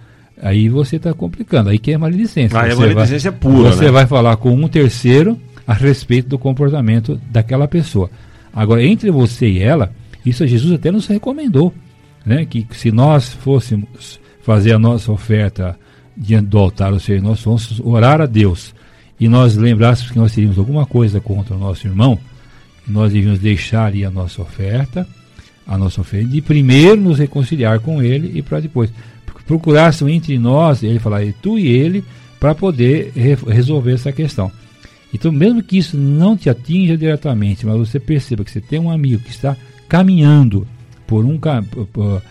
[0.41, 1.69] aí você está complicando.
[1.69, 2.59] Aí que é maledicência.
[2.59, 3.73] Ah, é maledicência vai, pura.
[3.73, 3.91] Você né?
[3.91, 8.11] vai falar com um terceiro a respeito do comportamento daquela pessoa.
[8.53, 9.93] Agora, entre você e ela,
[10.25, 11.73] isso Jesus até nos recomendou.
[12.25, 15.79] Né, que se nós fôssemos fazer a nossa oferta
[16.17, 18.75] diante do altar, ou seja, nós vamos orar a Deus
[19.21, 22.19] e nós lembrássemos que nós teríamos alguma coisa contra o nosso irmão,
[22.89, 25.07] nós devíamos deixar ali a nossa oferta,
[25.67, 28.91] a nossa oferta, de primeiro nos reconciliar com ele e para depois.
[29.47, 32.03] Procurássemos entre nós, ele falar, tu e ele,
[32.39, 34.51] para poder re resolver essa questão.
[35.13, 38.91] Então, mesmo que isso não te atinja diretamente, mas você perceba que você tem um
[38.91, 39.57] amigo que está
[39.89, 40.67] caminhando
[41.07, 42.23] por um caminho, uh,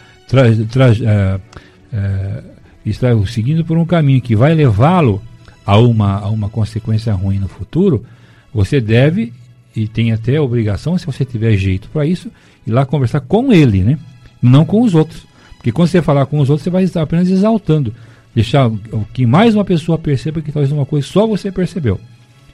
[1.93, 2.43] uh,
[2.85, 5.21] está seguindo por um caminho que vai levá-lo
[5.69, 8.03] a uma, a uma consequência ruim no futuro,
[8.51, 9.31] você deve
[9.75, 12.31] e tem até a obrigação, se você tiver jeito para isso,
[12.65, 13.99] ir lá conversar com ele, né?
[14.41, 15.27] Não com os outros.
[15.57, 17.93] Porque quando você falar com os outros, você vai estar apenas exaltando.
[18.33, 18.67] Deixar
[19.13, 21.99] que mais uma pessoa perceba que talvez uma coisa só você percebeu.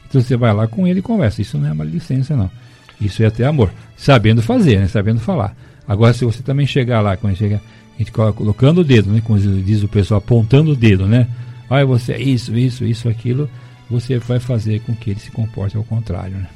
[0.10, 1.42] Então você vai lá com ele e conversa.
[1.42, 2.52] Isso não é maledicência, não.
[3.00, 3.72] Isso é até amor.
[3.96, 4.88] Sabendo fazer, né?
[4.88, 5.56] Sabendo falar.
[5.88, 7.62] Agora, se você também chegar lá, quando chega,
[7.96, 9.22] a gente colocando o dedo, né?
[9.24, 11.30] Como diz o pessoal, apontando o dedo, né?
[11.70, 13.50] Olha, você é isso, isso, isso, aquilo.
[13.90, 16.50] Você vai fazer com que ele se comporte ao contrário, né?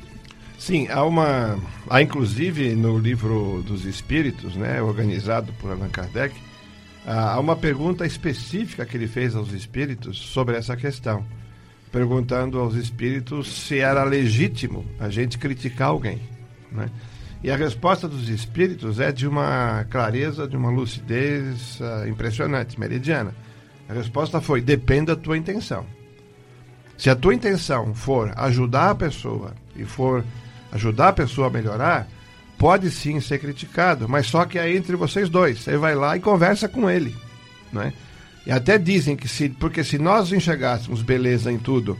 [0.57, 1.57] Sim, há uma.
[1.89, 6.35] Há inclusive no livro dos Espíritos, né, organizado por Allan Kardec,
[7.05, 11.25] há uma pergunta específica que ele fez aos espíritos sobre essa questão.
[11.91, 16.19] Perguntando aos espíritos se era legítimo a gente criticar alguém.
[16.71, 16.89] Né?
[17.41, 23.33] E a resposta dos espíritos é de uma clareza, de uma lucidez uh, impressionante, meridiana.
[23.89, 25.85] A resposta foi: depende da tua intenção.
[26.95, 30.23] Se a tua intenção for ajudar a pessoa e for
[30.71, 32.07] ajudar a pessoa a melhorar,
[32.57, 35.59] pode sim ser criticado, mas só que é entre vocês dois.
[35.59, 37.15] Você vai lá e conversa com ele,
[37.73, 37.93] né?
[38.45, 41.97] E até dizem que se, porque se nós enxergássemos beleza em tudo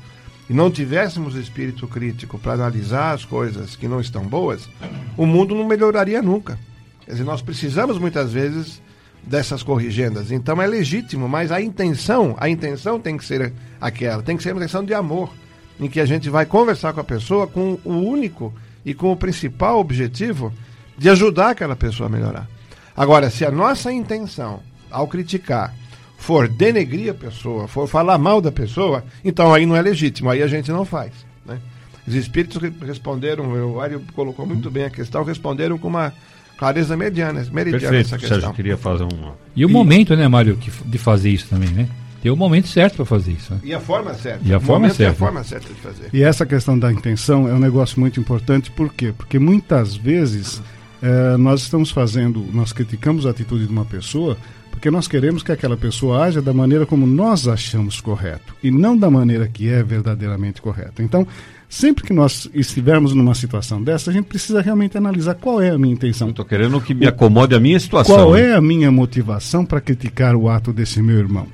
[0.49, 4.69] e não tivéssemos espírito crítico para analisar as coisas que não estão boas,
[5.15, 6.59] o mundo não melhoraria nunca.
[7.05, 8.81] Quer dizer, nós precisamos muitas vezes
[9.29, 10.31] dessas corrigendas.
[10.31, 14.51] Então é legítimo, mas a intenção, a intenção tem que ser aquela, tem que ser
[14.51, 15.31] uma intenção de amor
[15.79, 19.15] em que a gente vai conversar com a pessoa com o único e com o
[19.15, 20.51] principal objetivo
[20.97, 22.49] de ajudar aquela pessoa a melhorar.
[22.97, 24.61] Agora, se a nossa intenção
[24.91, 25.73] ao criticar
[26.17, 30.43] for denegrir a pessoa, for falar mal da pessoa, então aí não é legítimo, aí
[30.43, 31.13] a gente não faz.
[31.45, 31.59] Né?
[32.05, 36.11] Os espíritos responderam, o Mário colocou muito bem a questão, responderam com uma
[36.59, 38.39] clareza mediana, meridiana Perfeito, essa questão.
[38.39, 39.31] Sérgio, queria fazer um...
[39.55, 41.87] E o momento, né, Mário, de fazer isso também, né?
[42.21, 43.53] Tem o momento certo para fazer isso.
[43.53, 43.61] Né?
[43.63, 44.45] E a forma certa.
[44.45, 45.03] E a forma certa.
[45.03, 46.09] E a forma certa de fazer.
[46.11, 49.13] E essa questão da intenção é um negócio muito importante, por quê?
[49.17, 50.61] Porque muitas vezes
[51.01, 54.37] é, nós estamos fazendo, nós criticamos a atitude de uma pessoa
[54.69, 58.97] porque nós queremos que aquela pessoa haja da maneira como nós achamos correto e não
[58.97, 61.01] da maneira que é verdadeiramente correta.
[61.01, 61.27] Então,
[61.69, 65.77] sempre que nós estivermos numa situação dessa, a gente precisa realmente analisar qual é a
[65.77, 66.29] minha intenção.
[66.29, 68.15] Estou querendo que me acomode a minha situação.
[68.15, 71.47] Qual é a minha motivação para criticar o ato desse meu irmão?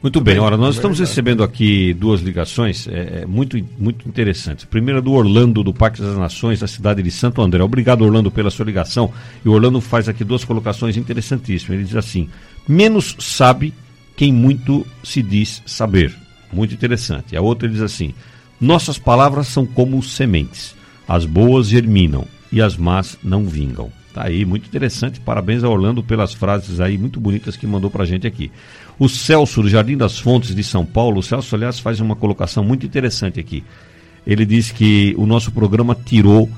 [0.00, 4.64] Muito bem, ora, nós estamos recebendo aqui duas ligações é, é, muito, muito interessantes.
[4.64, 7.60] Primeira do Orlando, do Parque das Nações, da cidade de Santo André.
[7.64, 9.12] Obrigado, Orlando, pela sua ligação.
[9.44, 11.74] E o Orlando faz aqui duas colocações interessantíssimas.
[11.74, 12.28] Ele diz assim:
[12.68, 13.74] menos sabe
[14.16, 16.14] quem muito se diz saber.
[16.52, 17.36] Muito interessante.
[17.36, 18.14] A outra diz assim:
[18.60, 20.74] nossas palavras são como sementes.
[21.06, 23.90] As boas germinam e as más não vingam.
[24.12, 25.20] Tá aí, muito interessante.
[25.20, 28.50] Parabéns a Orlando pelas frases aí muito bonitas que mandou pra gente aqui.
[28.98, 32.64] O Celso, do Jardim das Fontes de São Paulo, o Celso, aliás, faz uma colocação
[32.64, 33.62] muito interessante aqui.
[34.26, 36.50] Ele diz que o nosso programa tirou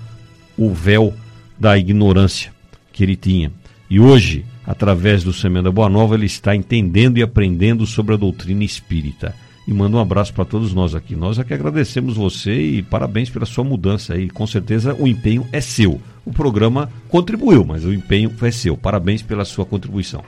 [0.57, 1.15] o véu
[1.59, 2.51] da ignorância
[2.93, 3.53] que ele tinha.
[3.91, 8.65] E hoje, através do Semenda Boa Nova, ele está entendendo e aprendendo sobre a doutrina
[8.65, 9.35] espírita.
[9.67, 11.15] E manda um abraço para todos nós aqui.
[11.15, 14.29] Nós é que agradecemos você e parabéns pela sua mudança aí.
[14.29, 16.01] Com certeza o empenho é seu.
[16.25, 18.77] O programa contribuiu, mas o empenho é seu.
[18.77, 20.25] Parabéns pela sua contribuição.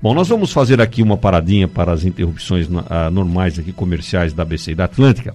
[0.00, 4.42] Bom, nós vamos fazer aqui uma paradinha para as interrupções uh, normais aqui comerciais da
[4.42, 5.34] ABC e da Atlântica.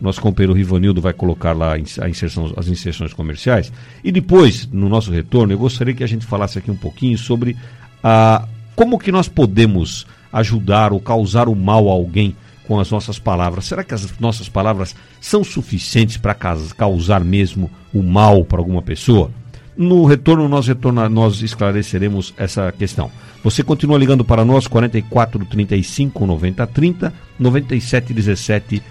[0.00, 3.72] Nosso companheiro Rivanildo vai colocar lá inserção, as inserções comerciais.
[4.04, 7.52] E depois, no nosso retorno, eu gostaria que a gente falasse aqui um pouquinho sobre
[7.52, 13.18] uh, como que nós podemos ajudar ou causar o mal a alguém com as nossas
[13.18, 13.66] palavras.
[13.66, 16.34] Será que as nossas palavras são suficientes para
[16.76, 19.30] causar mesmo o mal para alguma pessoa?
[19.76, 23.10] No retorno, nós, retorna, nós esclareceremos essa questão.
[23.42, 28.82] Você continua ligando para nós, 44 35 90 30, 97 17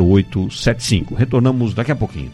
[0.00, 1.14] 08 75.
[1.14, 2.30] Retornamos daqui a pouquinho.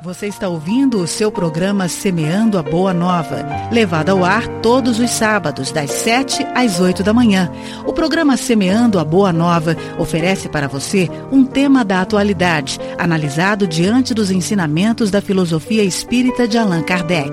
[0.00, 5.10] Você está ouvindo o seu programa Semeando a Boa Nova, levado ao ar todos os
[5.10, 7.50] sábados, das 7 às 8 da manhã.
[7.84, 14.14] O programa Semeando a Boa Nova oferece para você um tema da atualidade, analisado diante
[14.14, 17.32] dos ensinamentos da filosofia espírita de Allan Kardec.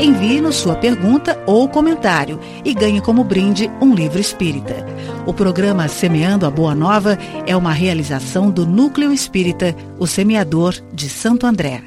[0.00, 4.86] Envie-nos sua pergunta ou comentário e ganhe como brinde um livro espírita.
[5.26, 11.10] O programa Semeando a Boa Nova é uma realização do Núcleo Espírita, o Semeador de
[11.10, 11.82] Santo André.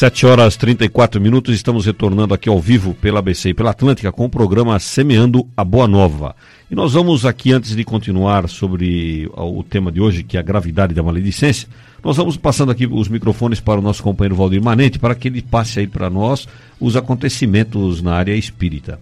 [0.00, 4.24] Sete horas 34 minutos, estamos retornando aqui ao vivo pela ABC e pela Atlântica com
[4.24, 6.34] o programa Semeando a Boa Nova.
[6.70, 10.42] E nós vamos aqui, antes de continuar sobre o tema de hoje, que é a
[10.42, 11.68] gravidade da maledicência,
[12.02, 15.42] nós vamos passando aqui os microfones para o nosso companheiro Valdir Manente, para que ele
[15.42, 16.48] passe aí para nós
[16.80, 18.98] os acontecimentos na área espírita.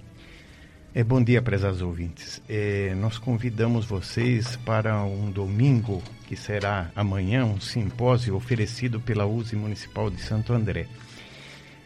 [0.94, 2.40] É, bom dia, prezados ouvintes.
[2.48, 9.55] É, nós convidamos vocês para um domingo, que será amanhã, um simpósio oferecido pela USE
[9.55, 10.87] Municipal de Santo André.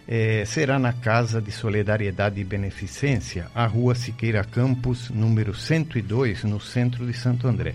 [0.06, 6.60] É, será na Casa de Solidariedade e Beneficência, a Rua Siqueira Campos, número 102, no
[6.60, 7.74] centro de Santo André.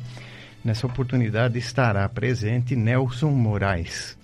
[0.64, 4.18] Nessa oportunidade estará presente Nelson Moraes.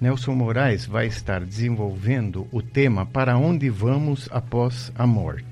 [0.00, 5.51] Nelson Moraes vai estar desenvolvendo o tema Para onde vamos após a morte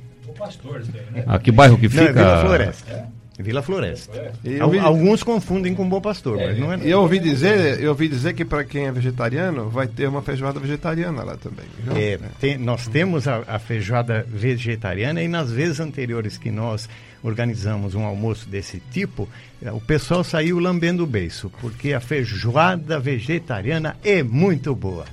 [1.26, 2.12] Ah, que bairro que Não, é fica?
[2.12, 3.08] Vila Floresta.
[3.42, 4.32] Vila Floresta.
[4.44, 6.78] Eu Al- ouvi- Alguns confundem com Bom Pastor, mas não é.
[6.78, 10.22] E eu ouvi dizer, eu ouvi dizer que para quem é vegetariano vai ter uma
[10.22, 11.66] feijoada vegetariana lá também.
[11.78, 11.96] viu?
[11.96, 16.88] É, tem- nós temos a, a feijoada vegetariana e nas vezes anteriores que nós
[17.22, 19.28] organizamos um almoço desse tipo,
[19.62, 25.04] o pessoal saiu lambendo o beiço, porque a feijoada vegetariana é muito boa.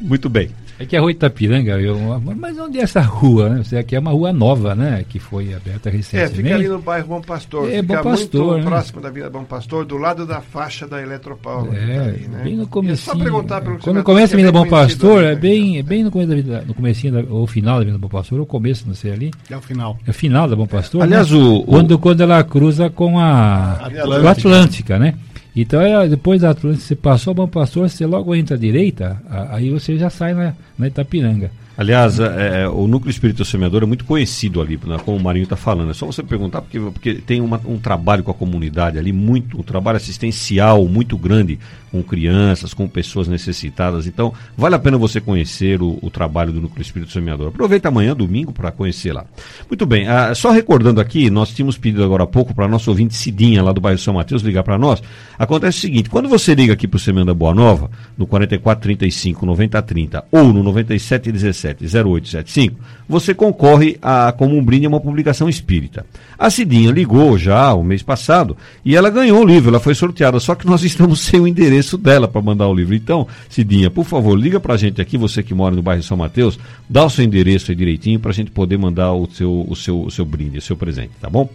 [0.00, 0.50] Muito bem.
[0.80, 1.98] É que a rua Itapiranga, eu,
[2.36, 3.48] mas onde é essa rua?
[3.48, 3.64] Né?
[3.64, 5.04] Você aqui é uma rua nova, né?
[5.08, 6.36] Que foi aberta É, recentemente.
[6.36, 7.68] fica ali no bairro Bom Pastor.
[7.68, 8.70] É, fica Bom Pastor, muito né?
[8.70, 11.74] próximo da Vila Bom Pastor, do lado da faixa da Eletropaulo.
[11.74, 12.40] É, tá aí, né?
[12.44, 13.10] bem no começo.
[13.10, 15.82] É só perguntar pelo Quando começa a Vila é Bom Pastor, ali, é bem, é
[15.82, 18.46] bem no começo da vida, no comecinho da, ou final da Vila Bom Pastor, ou
[18.46, 19.30] começo, não sei ali.
[19.50, 19.98] É o final.
[20.06, 21.02] É o final da Bom Pastor.
[21.02, 21.36] Aliás, né?
[21.36, 24.20] o- o- quando, quando ela cruza com a Atlântica.
[24.20, 25.14] com a Atlântica, né?
[25.60, 29.20] Então, é, depois da Atlântica, você passou a Bom Pastor, você logo entra à direita,
[29.50, 31.50] aí você já sai na, na Itapiranga.
[31.78, 35.44] Aliás, é, é, o Núcleo Espírita Semeador é muito conhecido ali, né, como o Marinho
[35.44, 35.92] está falando.
[35.92, 39.60] É só você perguntar, porque, porque tem uma- um trabalho com a comunidade ali, muito,
[39.60, 41.56] um trabalho assistencial muito grande
[41.92, 44.08] com crianças, com pessoas necessitadas.
[44.08, 47.46] Então, vale a pena você conhecer o, o trabalho do Núcleo Espírita Semeador.
[47.48, 49.24] Aproveita amanhã, domingo, para conhecer lá.
[49.70, 53.14] Muito bem, ah, só recordando aqui, nós tínhamos pedido agora há pouco para nosso ouvinte
[53.14, 55.00] Cidinha, lá do bairro São Mateus, ligar para nós.
[55.38, 60.24] Acontece o seguinte: quando você liga aqui para o Semana Boa Nova, no 4435 9030
[60.32, 62.76] ou no 9717 0875,
[63.08, 66.04] você concorre a, como um brinde a uma publicação espírita.
[66.38, 70.38] A Cidinha ligou já o mês passado e ela ganhou o livro, ela foi sorteada,
[70.38, 72.94] só que nós estamos sem o endereço dela para mandar o livro.
[72.94, 76.16] Então, Cidinha, por favor, liga para a gente aqui, você que mora no bairro São
[76.16, 76.58] Mateus,
[76.88, 80.02] dá o seu endereço aí direitinho para a gente poder mandar o seu, o seu,
[80.02, 81.48] o seu brinde, o seu presente, tá bom?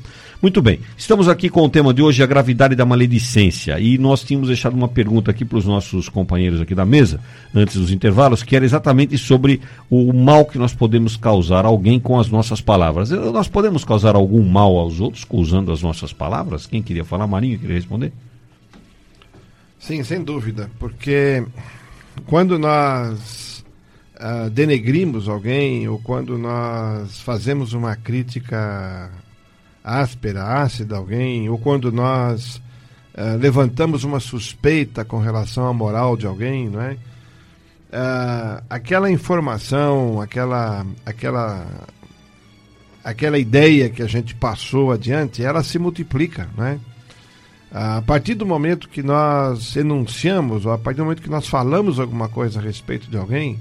[0.44, 0.82] Muito bem.
[0.98, 3.80] Estamos aqui com o tema de hoje, a gravidade da maledicência.
[3.80, 7.22] E nós tínhamos deixado uma pergunta aqui para os nossos companheiros aqui da mesa,
[7.56, 11.98] antes dos intervalos, que era exatamente sobre o mal que nós podemos causar a alguém
[11.98, 13.10] com as nossas palavras.
[13.10, 16.68] Nós podemos causar algum mal aos outros usando as nossas palavras?
[16.68, 17.26] Quem queria falar?
[17.26, 18.12] Marinho, queria responder?
[19.80, 20.70] Sim, sem dúvida.
[20.78, 21.42] Porque
[22.26, 23.64] quando nós
[24.18, 29.10] uh, denegrimos alguém ou quando nós fazemos uma crítica
[29.84, 32.62] áspera, ácida alguém, ou quando nós
[33.16, 36.94] uh, levantamos uma suspeita com relação à moral de alguém, não é?
[36.94, 41.68] Uh, aquela informação, aquela, aquela,
[43.04, 46.80] aquela ideia que a gente passou adiante, ela se multiplica, né?
[47.72, 52.00] A partir do momento que nós enunciamos, ou a partir do momento que nós falamos
[52.00, 53.60] alguma coisa a respeito de alguém,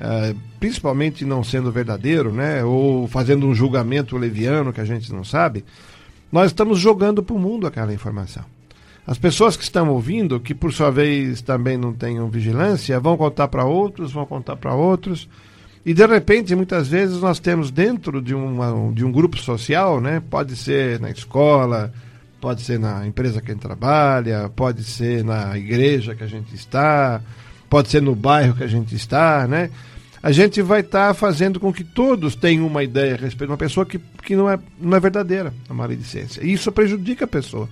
[0.00, 5.22] uh, principalmente não sendo verdadeiro, né, ou fazendo um julgamento leviano que a gente não
[5.22, 5.64] sabe,
[6.32, 8.44] nós estamos jogando para o mundo aquela informação.
[9.06, 13.48] As pessoas que estão ouvindo, que por sua vez também não tenham vigilância, vão contar
[13.48, 15.28] para outros, vão contar para outros.
[15.84, 20.22] E de repente, muitas vezes, nós temos dentro de, uma, de um grupo social, né?
[20.30, 21.92] pode ser na escola,
[22.40, 26.54] pode ser na empresa que a gente trabalha, pode ser na igreja que a gente
[26.54, 27.20] está,
[27.68, 29.70] pode ser no bairro que a gente está, né?
[30.22, 33.52] A gente vai estar tá fazendo com que todos tenham uma ideia a respeito de
[33.52, 36.44] uma pessoa que, que não, é, não é verdadeira, a maledicência.
[36.44, 37.68] E isso prejudica a pessoa.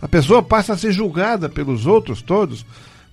[0.00, 2.64] A pessoa passa a ser julgada pelos outros todos,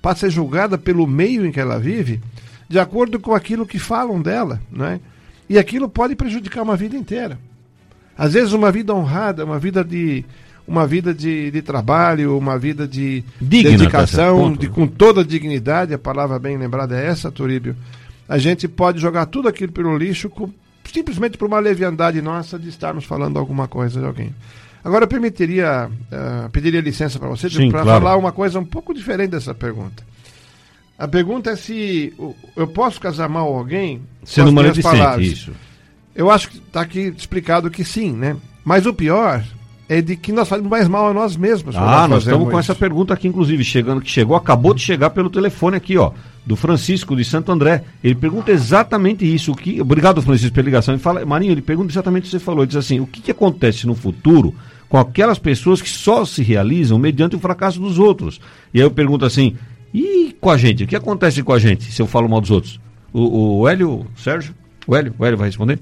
[0.01, 2.21] passa a ser julgada pelo meio em que ela vive,
[2.69, 5.01] de acordo com aquilo que falam dela, né?
[5.49, 7.38] E aquilo pode prejudicar uma vida inteira.
[8.17, 10.23] Às vezes uma vida honrada, uma vida de
[10.65, 15.93] uma vida de, de trabalho, uma vida de Digna, dedicação, de, com toda a dignidade,
[15.93, 17.73] a palavra bem lembrada é essa, Turíbio
[18.28, 20.51] a gente pode jogar tudo aquilo pelo lixo com,
[20.91, 24.36] simplesmente por uma leviandade nossa de estarmos falando alguma coisa de alguém.
[24.84, 28.01] Agora eu permitiria, uh, pediria licença para você para claro.
[28.01, 30.03] falar uma coisa um pouco diferente dessa pergunta.
[30.97, 32.13] A pergunta é se
[32.55, 35.51] eu posso casar mal alguém sendo maledicente, isso.
[36.15, 38.36] Eu acho que está aqui explicado que sim, né?
[38.65, 39.43] Mas o pior
[39.88, 41.75] é de que nós fazemos mais mal a nós mesmos.
[41.75, 45.11] Ah, nós, nós estamos com essa pergunta aqui, inclusive, chegando, que chegou, acabou de chegar
[45.11, 46.11] pelo telefone aqui, ó,
[46.48, 47.84] do Francisco de Santo André.
[48.04, 49.52] Ele pergunta exatamente isso.
[49.52, 50.93] O que, obrigado, Francisco, pela ligação.
[50.93, 52.62] Ele fala, Marinho, ele pergunta exatamente o que você falou.
[52.62, 54.56] Ele diz assim: o que, que acontece no futuro
[54.89, 58.41] com aquelas pessoas que só se realizam mediante o fracasso dos outros?
[58.74, 59.56] E aí eu pergunto assim:
[59.93, 60.86] e com a gente?
[60.86, 62.80] O que acontece com a gente se eu falo mal dos outros?
[63.14, 64.56] O, o Hélio, Sérgio?
[64.88, 65.80] O Hélio, o Hélio vai responder?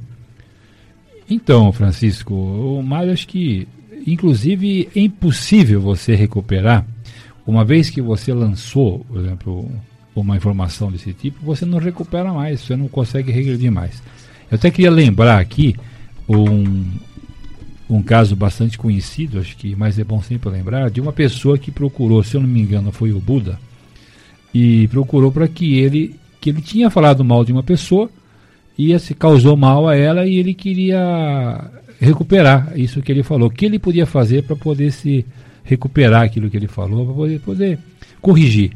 [1.30, 3.68] Então, Francisco, o Mário acho que
[4.06, 6.86] Inclusive, é impossível você recuperar,
[7.46, 9.72] uma vez que você lançou, por exemplo,
[10.16, 14.02] uma informação desse tipo, você não recupera mais, você não consegue regredir mais.
[14.50, 15.76] Eu até queria lembrar aqui
[16.28, 16.86] um,
[17.90, 21.72] um caso bastante conhecido, acho que mais é bom sempre lembrar, de uma pessoa que
[21.72, 23.60] procurou, se eu não me engano, foi o Buda,
[24.54, 28.10] e procurou para que ele, que ele tinha falado mal de uma pessoa,
[28.78, 33.48] e se causou mal a ela e ele queria recuperar isso que ele falou.
[33.48, 35.26] O que ele podia fazer para poder se
[35.64, 37.80] recuperar aquilo que ele falou, para poder, poder
[38.22, 38.72] corrigir.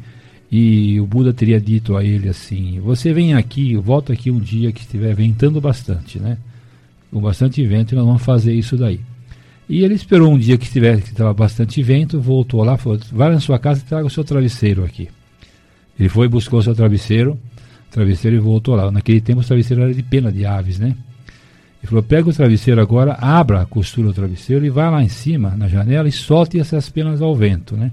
[0.50, 4.72] E o Buda teria dito a ele assim: Você vem aqui, volta aqui um dia
[4.72, 6.38] que estiver ventando bastante, né?
[7.10, 9.00] Com bastante vento, nós vamos fazer isso daí.
[9.68, 13.30] E ele esperou um dia que estivesse que estava bastante vento, voltou lá, falou: Vai
[13.30, 15.08] na sua casa e traga o seu travesseiro aqui.
[15.98, 17.38] Ele foi, buscou o seu travesseiro,
[17.90, 18.90] travesseiro e voltou lá.
[18.90, 20.96] Naquele tempo, o travesseiro era de pena de aves, né?
[21.80, 25.08] Ele falou: pega o travesseiro agora, abra a costura do travesseiro e vai lá em
[25.08, 27.76] cima, na janela, e solte essas penas ao vento.
[27.76, 27.92] Né?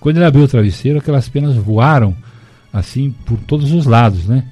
[0.00, 2.14] Quando ele abriu o travesseiro, aquelas penas voaram
[2.72, 4.26] assim por todos os lados.
[4.26, 4.44] Né?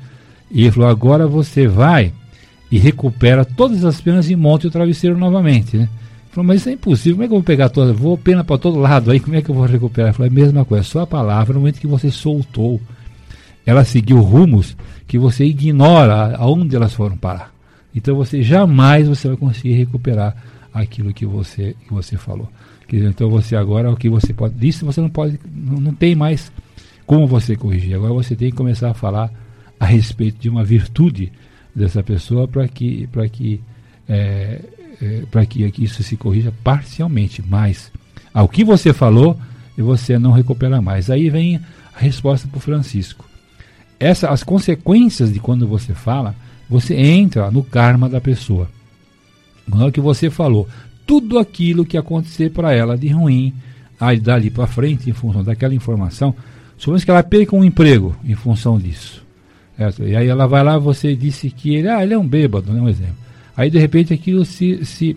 [0.50, 2.12] E ele falou: agora você vai
[2.70, 5.76] e recupera todas as penas e monte o travesseiro novamente.
[5.76, 5.84] Né?
[5.84, 7.96] Ele falou: mas isso é impossível, como é que eu vou pegar todas?
[7.96, 10.08] Vou pena para todo lado, aí como é que eu vou recuperar?
[10.08, 12.80] Ele falou: é a mesma coisa, só a palavra, no momento que você soltou,
[13.64, 14.76] ela seguiu rumos
[15.06, 17.52] que você ignora aonde elas foram parar.
[17.94, 20.36] Então você jamais você vai conseguir recuperar
[20.72, 22.48] aquilo que você que você falou.
[22.92, 26.52] Então você agora o que você pode, isso você não pode, não, não tem mais
[27.04, 27.94] como você corrigir.
[27.94, 29.30] Agora você tem que começar a falar
[29.78, 31.32] a respeito de uma virtude
[31.74, 33.60] dessa pessoa para que para que
[34.08, 34.60] é,
[35.02, 37.42] é, para que isso se corrija parcialmente.
[37.46, 37.90] Mas
[38.32, 39.36] ao que você falou
[39.76, 41.10] você não recupera mais.
[41.10, 41.60] Aí vem
[41.94, 43.24] a resposta para o Francisco.
[43.98, 46.34] Essa, as consequências de quando você fala
[46.68, 48.68] você entra no karma da pessoa.
[49.66, 50.68] Não é o que você falou.
[51.06, 53.54] Tudo aquilo que acontecer para ela de ruim,
[53.98, 56.34] aí dali para frente, em função daquela informação,
[56.76, 59.24] supomos que ela perca um emprego em função disso.
[59.76, 60.04] Certo?
[60.04, 62.80] E aí ela vai lá, você disse que ele, ah, ele é um bêbado, né?
[62.80, 63.16] Um exemplo.
[63.56, 65.16] Aí de repente aquilo se, se,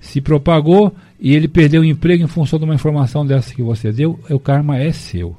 [0.00, 3.92] se propagou e ele perdeu o emprego em função de uma informação dessa que você
[3.92, 5.36] deu, o karma é seu.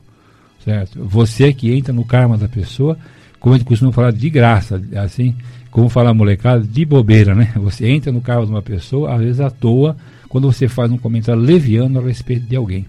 [0.64, 1.04] Certo?
[1.04, 2.98] Você que entra no karma da pessoa,
[3.38, 5.36] como a gente costuma falar, de graça, assim,
[5.74, 7.52] como fala molecada, de bobeira, né?
[7.58, 9.98] Você entra no karma de uma pessoa, às vezes à toa,
[10.30, 12.86] quando você faz um comentário leviano a respeito de alguém.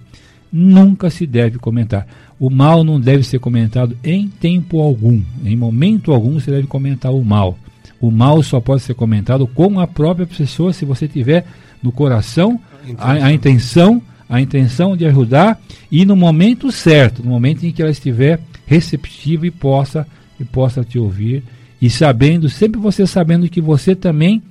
[0.53, 2.07] Nunca se deve comentar.
[2.39, 5.23] O mal não deve ser comentado em tempo algum.
[5.43, 7.59] Em momento algum você deve comentar o mal.
[7.99, 11.47] O mal só pode ser comentado com a própria pessoa se você tiver
[11.83, 12.61] no coração
[12.99, 15.59] a, a intenção, a intenção de ajudar
[15.91, 20.07] e no momento certo, no momento em que ela estiver receptiva e possa
[20.39, 21.43] e possa te ouvir
[21.85, 24.43] e sabendo, sempre você sabendo que você também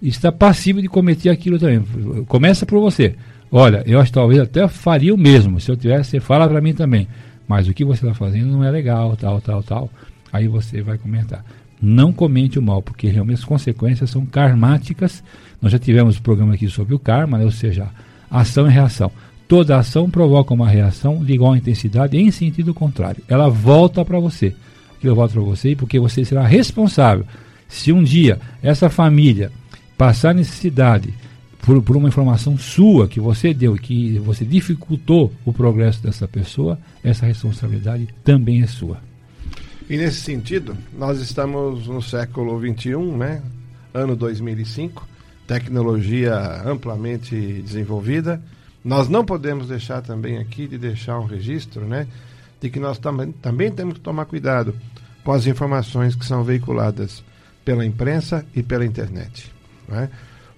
[0.00, 1.84] está passivo de cometer aquilo também.
[2.26, 3.16] Começa por você.
[3.50, 5.58] Olha, eu acho talvez até faria o mesmo.
[5.58, 7.08] Se eu tivesse, você fala para mim também.
[7.48, 9.90] Mas o que você está fazendo não é legal, tal, tal, tal.
[10.32, 11.44] Aí você vai comentar.
[11.82, 15.24] Não comente o mal, porque realmente as consequências são karmáticas.
[15.60, 17.44] Nós já tivemos um programa aqui sobre o karma, né?
[17.44, 17.88] ou seja,
[18.30, 19.10] ação e reação.
[19.48, 23.24] Toda ação provoca uma reação de igual intensidade em sentido contrário.
[23.26, 24.54] Ela volta para você.
[25.06, 27.24] Aquilo volta para você porque você será responsável.
[27.68, 29.52] Se um dia essa família
[29.96, 31.14] passar necessidade
[31.60, 36.76] por, por uma informação sua que você deu, que você dificultou o progresso dessa pessoa,
[37.04, 38.98] essa responsabilidade também é sua.
[39.88, 43.42] E nesse sentido, nós estamos no século XXI, né?
[43.94, 45.06] ano 2005,
[45.46, 48.42] tecnologia amplamente desenvolvida.
[48.84, 52.08] Nós não podemos deixar também aqui de deixar um registro, né?
[52.60, 54.74] De que nós também, também temos que tomar cuidado
[55.22, 57.22] com as informações que são veiculadas
[57.64, 59.52] pela imprensa e pela internet.
[59.88, 60.08] Né?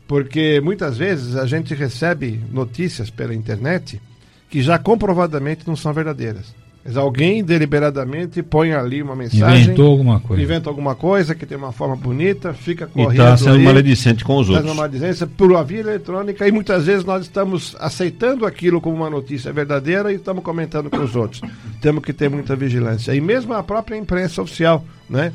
[0.07, 4.01] Porque muitas vezes a gente recebe notícias pela internet
[4.49, 6.55] que já comprovadamente não são verdadeiras.
[6.97, 9.65] Alguém deliberadamente põe ali uma mensagem.
[9.65, 10.43] Inventou alguma coisa.
[10.43, 13.13] Inventa alguma coisa que tem uma forma bonita, fica E correndo.
[13.13, 14.67] está sendo maledicente com os outros.
[14.67, 19.11] uma maledicência por uma via eletrônica e muitas vezes nós estamos aceitando aquilo como uma
[19.11, 21.41] notícia verdadeira e estamos comentando com os outros.
[21.81, 23.15] Temos que ter muita vigilância.
[23.15, 25.33] E mesmo a própria imprensa oficial, né?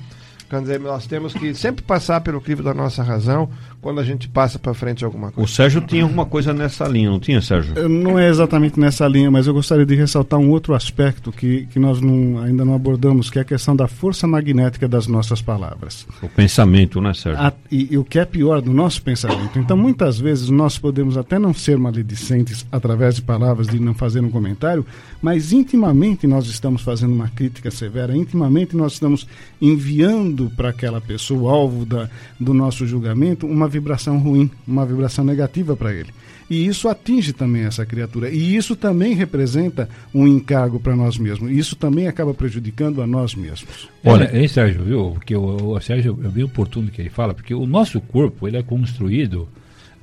[0.54, 3.50] Quer dizer, nós temos que sempre passar pelo crivo da nossa razão
[3.82, 5.52] quando a gente passa para frente alguma O coisa.
[5.52, 7.90] Sérgio tinha alguma coisa nessa linha, não tinha, Sérgio?
[7.90, 11.80] Não é exatamente nessa linha, mas eu gostaria de ressaltar um outro aspecto que, que
[11.80, 16.06] nós não- ainda não abordamos, que é a questão da força magnética das nossas palavras.
[16.22, 17.42] O pensamento, né, Sérgio?
[17.44, 19.58] A- e, e o que é pior do nosso pensamento.
[19.58, 24.20] Então, muitas vezes nós podemos até não ser maledicentes através de palavras, de não fazer
[24.22, 24.86] um comentário,
[25.20, 29.28] mas intimamente nós estamos fazendo uma crítica severa, intimamente nós estamos
[29.60, 35.76] enviando para aquela pessoa, alvo da, do nosso julgamento, uma vibração ruim, uma vibração negativa
[35.76, 36.14] para ele.
[36.50, 38.30] E isso atinge também essa criatura.
[38.30, 41.50] E isso também representa um encargo para nós mesmos.
[41.50, 43.90] E isso também acaba prejudicando a nós mesmos.
[44.04, 45.12] Olha, é, Sérgio, viu?
[45.14, 48.64] Porque o, Sérgio é bem oportuno que ele fala, porque o nosso corpo ele é
[48.64, 49.48] construído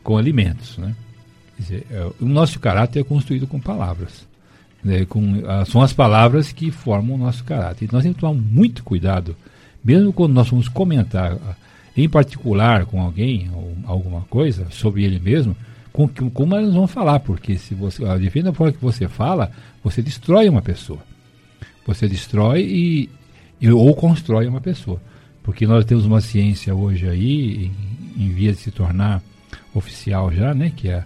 [0.02, 0.94] com alimentos, né?
[1.58, 4.26] Dizer, é, o nosso caráter é construído com palavras.
[4.82, 5.04] né?
[5.04, 7.84] Com, ah, são as palavras que formam o nosso caráter.
[7.84, 9.36] E nós temos que tomar muito cuidado,
[9.84, 11.36] mesmo quando nós vamos comentar,
[11.96, 15.56] em particular com alguém, ou alguma coisa, sobre ele mesmo,
[15.92, 19.50] com, que- como eles vão falar, porque se você, depende da forma que você fala,
[19.82, 21.00] você destrói uma pessoa.
[21.86, 23.10] Você destrói e,
[23.60, 25.00] e- ou constrói uma pessoa.
[25.42, 27.70] Porque nós temos uma ciência hoje aí,
[28.16, 29.22] em, em via de se tornar
[29.74, 30.70] oficial já, né?
[30.76, 31.04] Que é a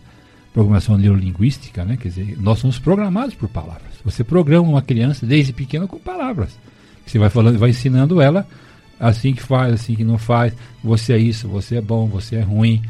[0.52, 1.96] programação neurolinguística, né?
[1.96, 3.92] Quer dizer, nós somos programados por palavras.
[4.04, 6.58] Você programa uma criança desde pequena com palavras.
[7.06, 8.46] Você vai falando, vai ensinando ela
[8.98, 10.52] assim que faz, assim que não faz.
[10.82, 12.82] Você é isso, você é bom, você é ruim.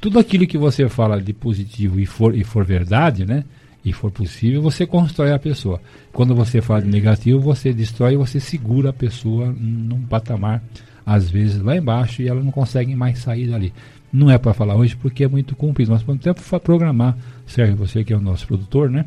[0.00, 3.44] Tudo aquilo que você fala de positivo e for, e for verdade, né?
[3.84, 5.80] E for possível, você constrói a pessoa.
[6.12, 10.62] Quando você fala de negativo, você destrói e você segura a pessoa num patamar,
[11.04, 13.72] às vezes lá embaixo, e ela não consegue mais sair dali.
[14.12, 15.92] Não é para falar hoje porque é muito comprido.
[15.92, 19.04] Nós podemos até programar, Sérgio, você que é o nosso produtor, né?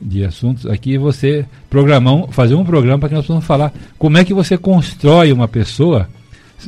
[0.00, 4.16] De assuntos, aqui você programar, um- fazer um programa para que nós possamos falar como
[4.16, 6.08] é que você constrói uma pessoa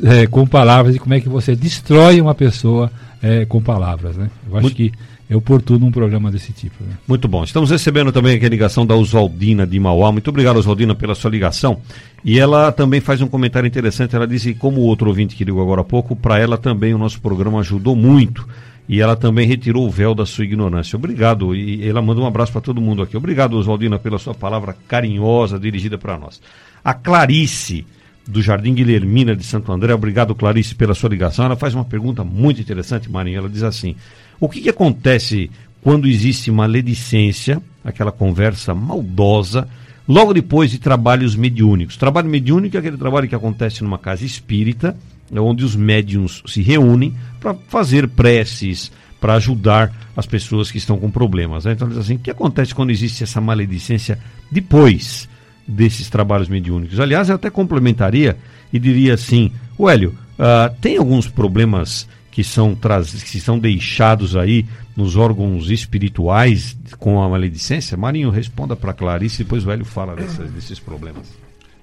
[0.04, 2.90] é, com palavras e como é que você destrói uma pessoa
[3.22, 4.28] é, com palavras, né?
[4.48, 4.92] Eu acho Muito- que
[5.30, 6.90] é oportuno um programa desse tipo, né?
[7.08, 7.42] Muito bom.
[7.42, 10.12] Estamos recebendo também aqui a ligação da Oswaldina de Mauá.
[10.12, 11.78] Muito obrigado, Oswaldina, pela sua ligação.
[12.22, 14.14] E ela também faz um comentário interessante.
[14.14, 16.98] Ela disse, como o outro ouvinte que ligou agora há pouco, para ela também o
[16.98, 18.46] nosso programa ajudou muito.
[18.88, 20.96] E ela também retirou o véu da sua ignorância.
[20.96, 21.54] Obrigado.
[21.54, 23.16] E ela manda um abraço para todo mundo aqui.
[23.16, 26.40] Obrigado, Oswaldina, pela sua palavra carinhosa dirigida para nós.
[26.84, 27.86] A Clarice,
[28.26, 29.94] do Jardim Guilhermina de Santo André.
[29.94, 31.44] Obrigado, Clarice, pela sua ligação.
[31.44, 33.38] Ela faz uma pergunta muito interessante, Marinho.
[33.38, 33.96] Ela diz assim:
[34.40, 35.50] O que, que acontece
[35.82, 39.68] quando existe maledicência, aquela conversa maldosa,
[40.06, 41.96] logo depois de trabalhos mediúnicos?
[41.96, 44.96] Trabalho mediúnico é aquele trabalho que acontece numa casa espírita
[45.40, 51.10] onde os médiums se reúnem para fazer preces, para ajudar as pessoas que estão com
[51.10, 51.64] problemas.
[51.64, 51.72] Né?
[51.72, 54.18] Então, assim, o que acontece quando existe essa maledicência
[54.50, 55.28] depois
[55.66, 57.00] desses trabalhos mediúnicos?
[57.00, 58.36] Aliás, eu até complementaria
[58.72, 64.66] e diria assim, o Hélio, uh, tem alguns problemas que são, que são deixados aí
[64.96, 67.96] nos órgãos espirituais com a maledicência?
[67.96, 71.28] Marinho, responda para Clarice e depois o Hélio fala dessas, desses problemas.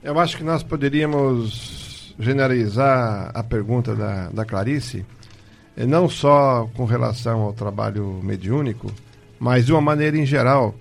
[0.04, 1.89] Eu acho que nós poderíamos
[2.20, 5.06] generalizar a pergunta da, da Clarice,
[5.78, 8.92] eh, não só com relação ao trabalho mediúnico,
[9.40, 10.76] mas de uma maneira em geral,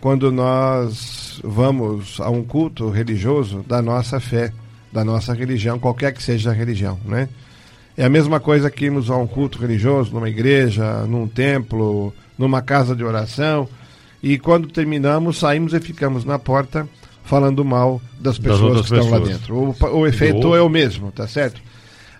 [0.00, 4.52] quando nós vamos a um culto religioso da nossa fé,
[4.92, 7.28] da nossa religião, qualquer que seja a religião, né?
[7.96, 12.62] É a mesma coisa que irmos a um culto religioso, numa igreja, num templo, numa
[12.62, 13.68] casa de oração.
[14.22, 16.88] E quando terminamos, saímos e ficamos na porta
[17.24, 19.28] falando mal das pessoas das que estão pessoas.
[19.28, 19.56] lá dentro.
[19.56, 21.60] O, o efeito é o mesmo, tá certo?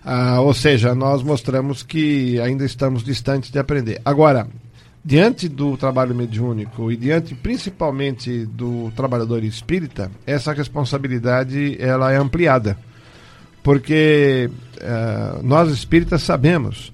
[0.04, 4.00] Ah, ou seja, nós mostramos que ainda estamos distantes de aprender.
[4.04, 4.48] Agora,
[5.04, 12.76] diante do trabalho mediúnico e diante principalmente do trabalhador espírita, essa responsabilidade ela é ampliada
[13.62, 14.50] porque
[14.80, 16.92] uh, nós espíritas sabemos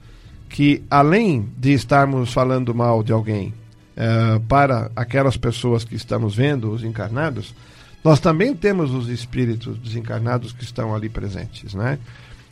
[0.49, 3.55] que além de estarmos falando mal de alguém
[3.97, 7.55] uh, para aquelas pessoas que estamos vendo, os encarnados,
[8.09, 11.99] nós também temos os espíritos desencarnados que estão ali presentes, né?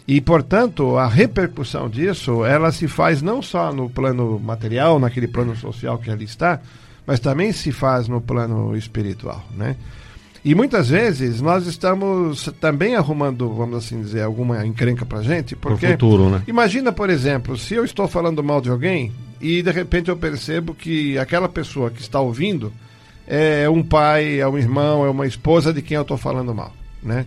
[0.07, 5.57] E, portanto, a repercussão disso, ela se faz não só no plano material, naquele plano
[5.57, 6.61] social que ali está,
[7.07, 9.76] mas também se faz no plano espiritual, né?
[10.44, 15.92] E muitas vezes nós estamos também arrumando, vamos assim dizer, alguma encrenca pra gente, porque
[15.92, 16.42] futuro, né?
[16.46, 20.74] imagina, por exemplo, se eu estou falando mal de alguém e de repente eu percebo
[20.74, 22.70] que aquela pessoa que está ouvindo
[23.27, 26.72] é um pai, é um irmão, é uma esposa de quem eu estou falando mal,
[27.03, 27.27] né?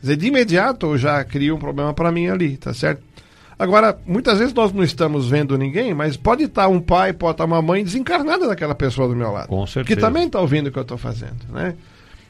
[0.00, 3.02] Quer dizer, de imediato eu já crio um problema para mim ali, tá certo?
[3.58, 7.44] Agora, muitas vezes nós não estamos vendo ninguém, mas pode estar um pai, pode estar
[7.44, 9.46] uma mãe desencarnada daquela pessoa do meu lado.
[9.46, 9.94] Com certeza.
[9.94, 11.74] Que também está ouvindo o que eu estou fazendo, né?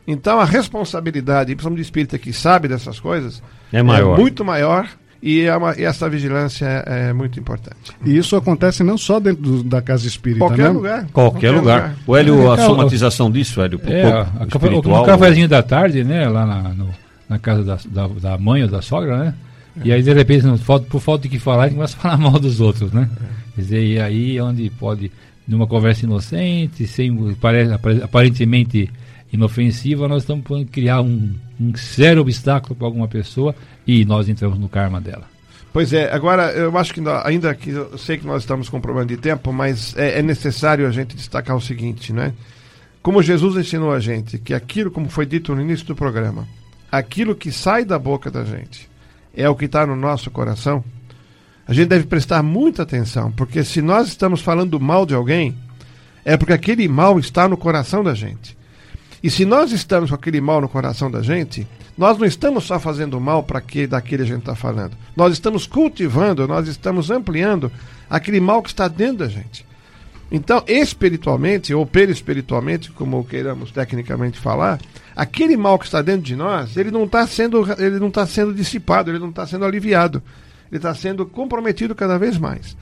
[0.06, 4.18] Então a responsabilidade, principalmente do espírita que sabe dessas coisas, é, maior.
[4.18, 4.86] é muito maior
[5.22, 7.92] e, é uma, e, essa vigilância é, é, muito importante.
[8.04, 10.68] E isso acontece não só dentro do, da casa espírita, qualquer né?
[10.70, 11.06] lugar.
[11.12, 11.82] Qualquer, qualquer lugar.
[11.82, 11.96] lugar.
[12.04, 15.04] O Hélio, a somatização disso, Hélio, é, a, espiritual.
[15.04, 16.90] O cafezinho da tarde, né, lá na, no,
[17.28, 19.34] na casa da, da, da, mãe ou da sogra, né?
[19.76, 19.86] É.
[19.86, 20.44] E aí, de repente,
[20.90, 23.08] por falta de que falar, a gente começa a falar mal dos outros, né?
[23.54, 25.12] Quer dizer, e aí é onde pode,
[25.46, 28.90] numa conversa inocente, sem, parece, aparentemente
[29.32, 33.54] inofensiva, nós estamos podendo criar um, um sério obstáculo para alguma pessoa
[33.86, 35.24] e nós entramos no karma dela.
[35.72, 39.06] Pois é, agora eu acho que ainda que eu sei que nós estamos com problema
[39.06, 42.34] de tempo, mas é, é, necessário a gente destacar o seguinte, né?
[43.02, 46.46] Como Jesus ensinou a gente que aquilo, como foi dito no início do programa,
[46.90, 48.90] aquilo que sai da boca da gente
[49.34, 50.84] é o que está no nosso coração,
[51.66, 55.56] a gente deve prestar muita atenção, porque se nós estamos falando mal de alguém,
[56.22, 58.56] é porque aquele mal está no coração da gente.
[59.22, 61.66] E se nós estamos com aquele mal no coração da gente,
[61.96, 64.96] nós não estamos só fazendo mal para que daquele a gente está falando.
[65.14, 67.70] Nós estamos cultivando, nós estamos ampliando
[68.08, 69.66] aquele mal que está dentro da gente.
[70.30, 74.80] Então, espiritualmente, ou perispiritualmente, como queiramos tecnicamente falar,
[75.14, 78.54] aquele mal que está dentro de nós, ele não está sendo, ele não está sendo
[78.54, 80.22] dissipado, ele não está sendo aliviado.
[80.70, 82.74] Ele está sendo comprometido cada vez mais.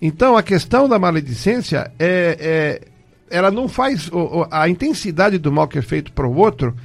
[0.00, 2.88] Então, a questão da maledicência é, é
[3.28, 4.08] ela não faz.
[4.48, 6.76] A intensidade do mal que é feito para o outro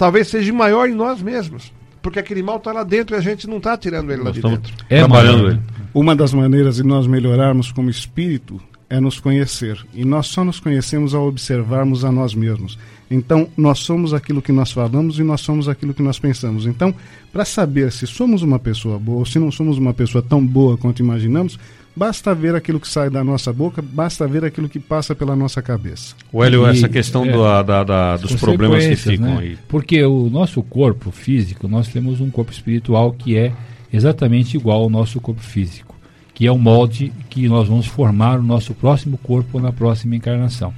[0.00, 1.70] talvez seja maior em nós mesmos.
[2.00, 4.50] Porque aquele mal está lá dentro e a gente não está tirando ele nós lá
[4.50, 4.74] de dentro.
[4.88, 5.60] É trabalhando ele.
[5.92, 9.78] Uma das maneiras de nós melhorarmos como espírito é nos conhecer.
[9.92, 12.78] E nós só nos conhecemos ao observarmos a nós mesmos.
[13.10, 16.64] Então, nós somos aquilo que nós falamos e nós somos aquilo que nós pensamos.
[16.64, 16.94] Então,
[17.30, 20.78] para saber se somos uma pessoa boa ou se não somos uma pessoa tão boa
[20.78, 21.58] quanto imaginamos,
[22.00, 25.60] Basta ver aquilo que sai da nossa boca, basta ver aquilo que passa pela nossa
[25.60, 26.14] cabeça.
[26.32, 29.38] O Hélio, essa questão é, do, da, da, dos problemas que ficam né?
[29.38, 29.58] aí.
[29.68, 33.52] Porque o nosso corpo físico, nós temos um corpo espiritual que é
[33.92, 35.94] exatamente igual ao nosso corpo físico,
[36.32, 40.72] que é o molde que nós vamos formar o nosso próximo corpo na próxima encarnação.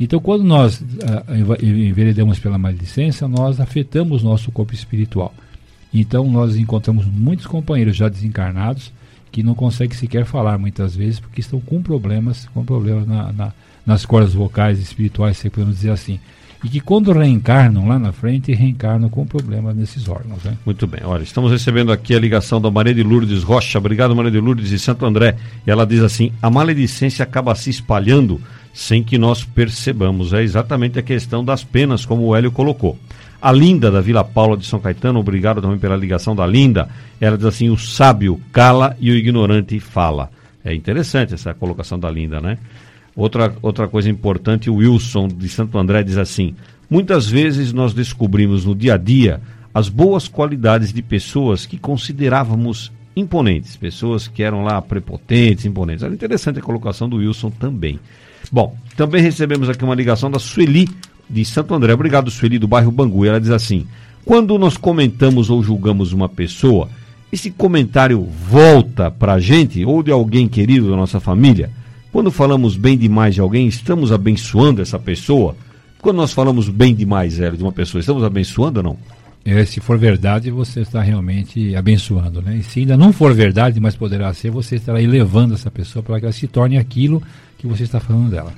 [0.00, 5.32] Então, quando nós uh, enveredamos pela maledicência, nós afetamos nosso corpo espiritual.
[5.94, 8.90] Então, nós encontramos muitos companheiros já desencarnados
[9.36, 13.52] que não conseguem sequer falar muitas vezes porque estão com problemas, com problemas na, na,
[13.84, 16.18] nas cordas vocais espirituais, se podemos dizer assim.
[16.64, 20.42] E que quando reencarnam lá na frente, reencarnam com problemas nesses órgãos.
[20.42, 20.56] Né?
[20.64, 21.02] Muito bem.
[21.04, 23.76] Olha, estamos recebendo aqui a ligação da Maria de Lourdes Rocha.
[23.76, 25.36] Obrigado, Maria de Lourdes de Santo André.
[25.66, 28.40] E ela diz assim: a maledicência acaba se espalhando
[28.72, 30.32] sem que nós percebamos.
[30.32, 32.98] É exatamente a questão das penas, como o Hélio colocou.
[33.46, 36.88] A Linda, da Vila Paula de São Caetano, obrigado também pela ligação da Linda.
[37.20, 40.32] Ela diz assim: o sábio cala e o ignorante fala.
[40.64, 42.58] É interessante essa colocação da Linda, né?
[43.14, 46.56] Outra, outra coisa importante, o Wilson de Santo André diz assim:
[46.90, 49.40] muitas vezes nós descobrimos no dia a dia
[49.72, 56.02] as boas qualidades de pessoas que considerávamos imponentes, pessoas que eram lá prepotentes, imponentes.
[56.02, 58.00] Era interessante a colocação do Wilson também.
[58.50, 60.88] Bom, também recebemos aqui uma ligação da Sueli
[61.28, 61.92] de Santo André.
[61.92, 63.24] Obrigado, Sueli, do bairro Bangu.
[63.24, 63.86] Ela diz assim:
[64.24, 66.88] quando nós comentamos ou julgamos uma pessoa,
[67.32, 71.70] esse comentário volta para a gente ou de alguém querido da nossa família?
[72.12, 75.54] Quando falamos bem demais de alguém, estamos abençoando essa pessoa?
[76.00, 78.98] Quando nós falamos bem demais, Hélio, de uma pessoa, estamos abençoando ou não?
[79.44, 82.56] É, se for verdade, você está realmente abençoando, né?
[82.56, 86.18] E se ainda não for verdade, mas poderá ser, você estará elevando essa pessoa para
[86.18, 87.22] que ela se torne aquilo
[87.58, 88.52] que você está falando dela.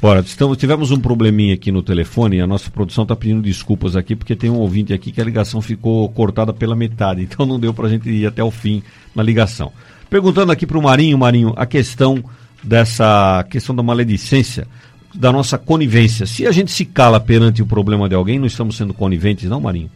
[0.00, 4.14] Ora, estamos, tivemos um probleminha aqui no telefone a nossa produção está pedindo desculpas aqui,
[4.14, 7.74] porque tem um ouvinte aqui que a ligação ficou cortada pela metade, então não deu
[7.74, 8.80] para a gente ir até o fim
[9.12, 9.72] na ligação.
[10.08, 12.22] Perguntando aqui para o Marinho, Marinho, a questão
[12.62, 14.68] dessa questão da maledicência,
[15.12, 16.26] da nossa conivência.
[16.26, 19.60] Se a gente se cala perante o problema de alguém, não estamos sendo coniventes, não,
[19.60, 19.90] Marinho?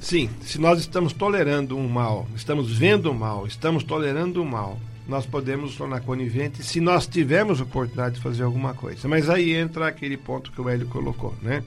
[0.00, 4.78] Sim, se nós estamos tolerando um mal, estamos vendo o mal, estamos tolerando o mal,
[5.08, 9.06] nós podemos tornar coniventes se nós tivermos oportunidade de fazer alguma coisa.
[9.08, 11.62] Mas aí entra aquele ponto que o Hélio colocou, né?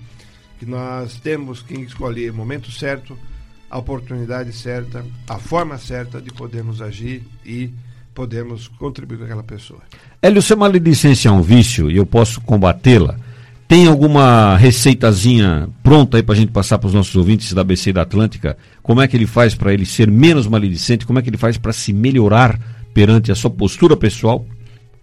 [0.59, 3.17] Que nós temos que escolher o momento certo,
[3.69, 7.71] a oportunidade certa, a forma certa de podermos agir e
[8.13, 9.79] podermos contribuir com aquela pessoa.
[10.21, 13.17] Hélio, se a maledicência é um vício e eu posso combatê-la,
[13.69, 17.93] tem alguma receitazinha pronta aí para a gente passar para os nossos ouvintes da ABC
[17.93, 18.57] da Atlântica?
[18.81, 21.05] Como é que ele faz para ele ser menos maledicente?
[21.05, 22.59] Como é que ele faz para se melhorar
[23.00, 24.45] perante a sua postura pessoal?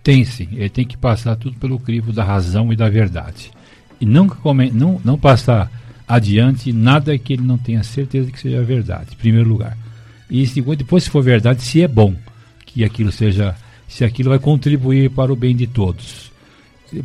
[0.02, 0.48] Tem sim.
[0.52, 3.50] Ele tem que passar tudo pelo crivo da razão e da verdade.
[3.98, 4.30] E não,
[4.74, 5.72] não, não passar
[6.06, 9.78] adiante nada que ele não tenha certeza que seja verdade, em primeiro lugar.
[10.28, 12.14] E segundo, depois, se for verdade, se é bom
[12.66, 13.56] que aquilo seja,
[13.88, 16.30] se aquilo vai contribuir para o bem de todos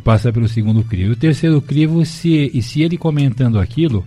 [0.04, 1.14] passa pelo segundo crivo.
[1.14, 4.04] O terceiro crivo, se, e se ele comentando aquilo,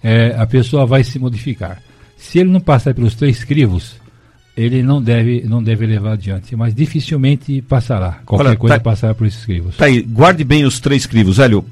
[0.00, 1.82] é, a pessoa vai se modificar.
[2.16, 3.96] Se ele não passar pelos três crivos,
[4.58, 8.18] ele não deve, não deve levar adiante, mas dificilmente passará.
[8.26, 9.76] Qualquer Olha, coisa tá, passará por esses crivos.
[9.76, 11.62] Tá aí, guarde bem os três crivos, Hélio.